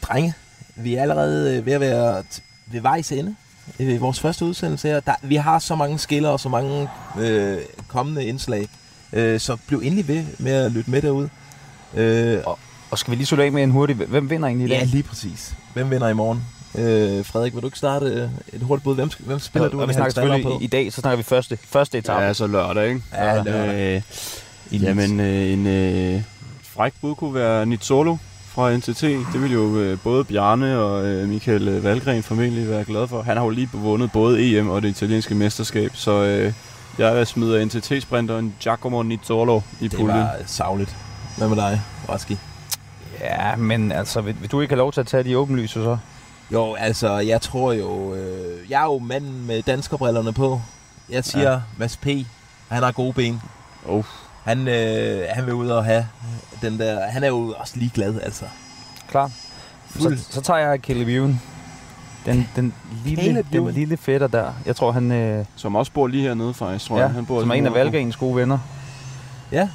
Drenge, 0.03 0.35
vi 0.79 0.95
er 0.95 1.03
allerede 1.03 1.57
øh, 1.57 1.67
ved 1.67 1.73
at 1.73 1.81
være 1.81 2.23
ved 2.67 2.81
vejs 2.81 3.13
ende. 3.13 3.35
Øh, 3.81 4.01
vores 4.01 4.21
første 4.21 4.45
udsendelse 4.45 4.89
her. 4.89 5.01
Der, 5.01 5.15
vi 5.23 5.35
har 5.37 5.59
så 5.59 5.75
mange 5.75 5.99
skiller 5.99 6.29
og 6.29 6.41
så 6.41 6.49
mange 6.49 6.89
øh, 7.21 7.59
kommende 7.89 8.25
indslag. 8.25 8.69
Øh, 9.13 9.41
så 9.41 9.57
bliv 9.67 9.81
endelig 9.85 10.09
ved 10.09 10.25
med 10.39 10.53
at 10.53 10.73
lytte 10.73 10.91
med 10.91 11.03
derude. 11.03 11.29
Øh, 11.95 12.39
Og 12.91 12.99
skal 12.99 13.11
vi 13.11 13.17
lige 13.17 13.27
slutte 13.27 13.45
af 13.45 13.53
med 13.53 13.63
en 13.63 13.71
hurtig... 13.71 13.97
Hvem 13.97 14.31
vinder 14.31 14.49
egentlig 14.49 14.67
i 14.67 14.71
dag? 14.71 14.79
ja, 14.79 14.85
lige 14.85 15.03
præcis. 15.03 15.55
Hvem 15.75 15.91
vinder 15.91 16.09
i 16.09 16.15
morgen? 16.15 16.45
Øh, 16.75 17.25
Frederik, 17.25 17.55
vil 17.55 17.63
du 17.63 17.67
ikke 17.67 17.79
starte 17.79 18.07
øh, 18.07 18.29
et 18.53 18.63
hurtigt 18.63 18.85
bud? 18.85 18.95
Hvem, 18.95 19.11
hvem 19.19 19.39
spiller 19.39 19.67
og, 19.67 19.73
du? 19.73 19.81
og 19.81 19.89
vi 19.89 19.93
snakker 19.95 20.13
selvfølgelig 20.15 20.61
i, 20.61 20.65
i 20.65 20.67
dag, 20.67 20.93
så 20.93 21.01
snakker 21.01 21.17
vi 21.17 21.23
første, 21.23 21.59
første 21.65 21.99
etape. 21.99 22.23
Ja, 22.25 22.33
så 22.33 22.47
lørdag, 22.47 22.89
ikke? 22.89 23.03
Ja, 23.13 23.43
lørdag. 23.43 23.97
Øh, 23.97 24.03
I 24.71 24.77
jamen, 24.79 25.21
øh, 25.21 25.53
en 25.53 25.67
øh, 25.67 26.23
fræk 26.63 26.93
bud 27.01 27.15
kunne 27.15 27.35
være 27.35 27.67
Nizzolo 27.67 28.17
fra 28.59 28.77
NTT. 28.77 29.01
Det 29.33 29.43
vil 29.43 29.53
jo 29.53 29.77
øh, 29.77 29.99
både 29.99 30.25
Bjarne 30.25 30.79
og 30.79 31.05
øh, 31.07 31.29
Michael 31.29 31.69
øh, 31.69 31.85
Valgren 31.85 32.23
formentlig 32.23 32.69
være 32.69 32.85
glad 32.85 33.09
for. 33.09 33.23
Han 33.23 33.37
har 33.37 33.45
jo 33.45 33.51
lige 33.51 33.69
vundet 33.73 34.13
både 34.13 34.59
EM 34.59 34.69
og 34.71 34.83
det 34.83 34.89
italienske 34.89 35.35
mesterskab, 35.35 35.91
så 35.95 36.23
øh, 36.25 36.53
jeg 36.99 37.27
smider 37.27 37.65
NTT-sprinteren 37.65 38.55
Giacomo 38.61 39.03
Nizzolo 39.03 39.61
i 39.81 39.89
Det 39.89 39.93
puljen. 39.99 40.19
var 40.19 40.35
savligt. 40.47 40.97
Hvad 41.37 41.49
med 41.49 41.57
dig, 41.57 41.81
Raski? 42.09 42.39
Ja, 43.21 43.57
men 43.57 43.93
altså, 43.93 44.21
vil, 44.21 44.37
vil 44.41 44.51
du 44.51 44.61
ikke 44.61 44.73
have 44.73 44.79
lov 44.79 44.93
til 44.93 45.01
at 45.01 45.07
tage 45.07 45.25
de 45.25 45.39
åbenlyse 45.39 45.73
så? 45.75 45.99
Jo, 46.53 46.75
altså, 46.75 47.19
jeg 47.19 47.41
tror 47.41 47.73
jo... 47.73 48.15
Øh, 48.15 48.71
jeg 48.71 48.81
er 48.81 48.85
jo 48.85 48.99
manden 48.99 49.47
med 49.47 49.63
danskerbrillerne 49.63 50.33
på. 50.33 50.61
Jeg 51.11 51.25
siger, 51.25 51.53
ja. 51.53 51.61
Mads 51.77 51.97
P. 51.97 52.07
Han 52.69 52.83
har 52.83 52.93
gode 52.93 53.13
ben. 53.13 53.43
Oh. 53.87 54.05
Han, 54.49 54.69
øh, 54.69 55.25
han 55.31 55.47
vil 55.47 55.55
ud 55.55 55.69
og 55.69 55.85
have 55.85 56.07
den 56.63 56.79
der... 56.79 57.09
Han 57.09 57.25
er 57.25 57.29
jo 57.29 57.55
også 57.59 57.73
ligeglad, 57.77 58.21
altså. 58.23 58.45
Klar. 59.09 59.31
Så, 59.93 59.99
Fuld. 59.99 60.19
så 60.19 60.41
tager 60.41 60.59
jeg 60.61 60.79
Caleb 60.79 61.09
Ewan. 61.09 61.41
Den, 62.27 62.49
den, 62.57 62.75
lille, 63.05 63.45
den 63.53 63.71
lille 63.71 63.97
fætter 63.97 64.27
der. 64.27 64.53
Jeg 64.67 64.77
tror, 64.77 64.93
han... 64.93 65.13
Øh, 65.13 65.45
Som 65.57 65.77
også 65.77 65.93
bor 65.93 66.07
lige 66.07 66.23
hernede 66.23 66.55
faktisk, 66.55 66.87
tror 66.87 66.97
ja, 66.97 67.03
jeg. 67.03 67.11
Han 67.11 67.27
bor 67.27 67.41
som 67.41 67.51
er 67.51 67.55
en 67.55 67.67
af. 67.67 67.75
Valgrens 67.75 68.17
gode 68.17 68.37
venner. 68.37 68.59
Ja. 69.53 69.69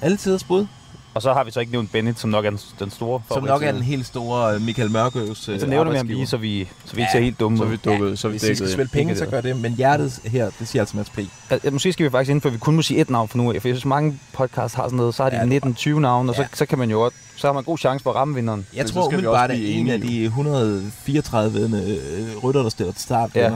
Altid 0.00 0.38
bud. 0.48 0.66
Og 1.14 1.22
så 1.22 1.32
har 1.32 1.44
vi 1.44 1.50
så 1.50 1.60
ikke 1.60 1.72
nævnt 1.72 1.92
Bennett, 1.92 2.20
som 2.20 2.30
nok 2.30 2.44
er 2.44 2.50
den, 2.50 2.58
den 2.78 2.90
store 2.90 3.22
Som 3.32 3.44
nok 3.44 3.62
er 3.62 3.72
den 3.72 3.82
helt 3.82 4.06
store 4.06 4.54
øh, 4.54 4.60
Michael 4.62 4.90
Mørkøvs 4.90 5.48
øh, 5.48 5.60
Så 5.60 5.66
nævner 5.66 5.90
vi 5.90 5.96
ham 5.96 6.06
lige, 6.06 6.26
så 6.26 6.36
vi, 6.36 6.68
så 6.84 6.94
vi 6.96 7.00
ikke 7.02 7.10
Ja, 7.14 7.18
ser 7.18 7.24
helt 7.24 7.40
dumme 7.40 7.58
Så 7.58 7.64
vi 7.64 7.76
dukket, 7.76 8.18
så 8.18 8.28
er 8.28 8.32
vi 8.32 8.38
Hvis 8.38 8.50
I 8.50 8.54
skal 8.54 8.72
spille 8.72 8.88
penge, 8.92 9.16
så 9.16 9.26
gør 9.26 9.40
det. 9.40 9.56
Men 9.60 9.72
hjertet 9.72 10.20
her, 10.24 10.50
det 10.58 10.68
siger 10.68 10.82
altså 10.82 10.96
Mads 10.96 11.10
P. 11.10 11.18
Altså, 11.50 11.70
måske 11.70 11.92
skal 11.92 12.04
vi 12.06 12.10
faktisk 12.10 12.30
indføre, 12.30 12.50
at 12.50 12.54
vi 12.54 12.58
kun 12.58 12.76
må 12.76 12.82
sige 12.82 13.00
et 13.00 13.10
navn 13.10 13.28
for 13.28 13.38
nu 13.38 13.52
af, 13.52 13.60
for 13.60 13.68
jeg 13.68 13.76
synes, 13.76 13.84
mange 13.84 14.18
podcasts 14.32 14.74
har 14.74 14.82
sådan 14.84 14.96
noget, 14.96 15.14
så 15.14 15.22
har 15.22 15.30
de 15.30 15.36
Ja, 15.36 15.44
ja, 15.46 15.58
det 15.58 15.78
19-20 15.86 15.88
navne, 15.98 16.30
og 16.30 16.34
så, 16.36 16.42
Ja. 16.42 16.48
så 16.54 16.66
kan 16.66 16.78
man 16.78 16.90
jo 16.90 16.96
godt, 16.96 17.14
så 17.36 17.46
har 17.46 17.52
man 17.54 17.64
god 17.64 17.78
chance 17.78 18.02
for 18.02 18.10
at 18.10 18.16
ramme 18.16 18.34
vinderen. 18.34 18.66
Jeg 18.74 18.80
Men 18.80 18.88
så 18.88 18.94
tror 18.94 19.08
vi 19.10 19.14
umiddelbart, 19.16 19.50
at 19.50 19.58
en 19.60 19.90
af 19.90 20.00
de 20.00 20.24
134 20.24 21.66
øh, 21.68 22.36
rytter, 22.44 22.62
der 22.62 22.70
stiller 22.70 22.92
til 22.92 23.02
start. 23.02 23.30
Ja. 23.34 23.50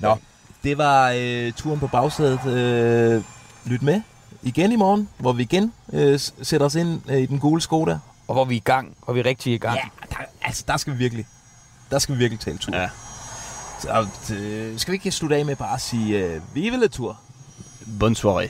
Nå, 0.00 0.16
det 0.64 0.78
var 0.78 1.14
øh, 1.16 1.52
turen 1.52 1.80
på 1.80 1.86
bagsædet. 1.86 2.46
Øh, 2.46 3.22
lyt 3.64 3.82
med 3.82 4.00
igen 4.44 4.72
i 4.72 4.76
morgen, 4.76 5.08
hvor 5.18 5.32
vi 5.32 5.42
igen 5.42 5.72
øh, 5.92 6.20
sætter 6.42 6.66
os 6.66 6.74
ind 6.74 7.00
øh, 7.10 7.18
i 7.18 7.26
den 7.26 7.38
gule 7.38 7.60
Skoda. 7.60 7.98
Og 8.28 8.34
hvor 8.34 8.44
vi 8.44 8.54
er 8.54 8.56
i 8.56 8.62
gang, 8.64 8.96
hvor 9.04 9.14
vi 9.14 9.20
er 9.20 9.24
rigtig 9.26 9.54
i 9.54 9.58
gang. 9.58 9.76
Ja, 9.76 9.82
der, 10.10 10.24
altså 10.42 10.64
der 10.68 10.76
skal 10.76 10.92
vi 10.92 10.98
virkelig, 10.98 11.26
der 11.90 11.98
skal 11.98 12.14
vi 12.14 12.18
virkelig 12.18 12.40
tage 12.40 12.52
en 12.52 12.58
tur. 12.58 12.76
Ja. 12.76 12.88
Så 13.78 14.06
øh, 14.34 14.78
skal 14.78 14.92
vi 14.92 14.96
ikke 14.96 15.10
slutte 15.10 15.36
af 15.36 15.44
med 15.44 15.56
bare 15.56 15.74
at 15.74 15.80
sige, 15.80 16.18
øh, 16.18 16.40
vi 16.54 16.70
vil 16.70 16.90
tur. 16.90 17.20
Bonne 18.00 18.16
soirée. 18.16 18.48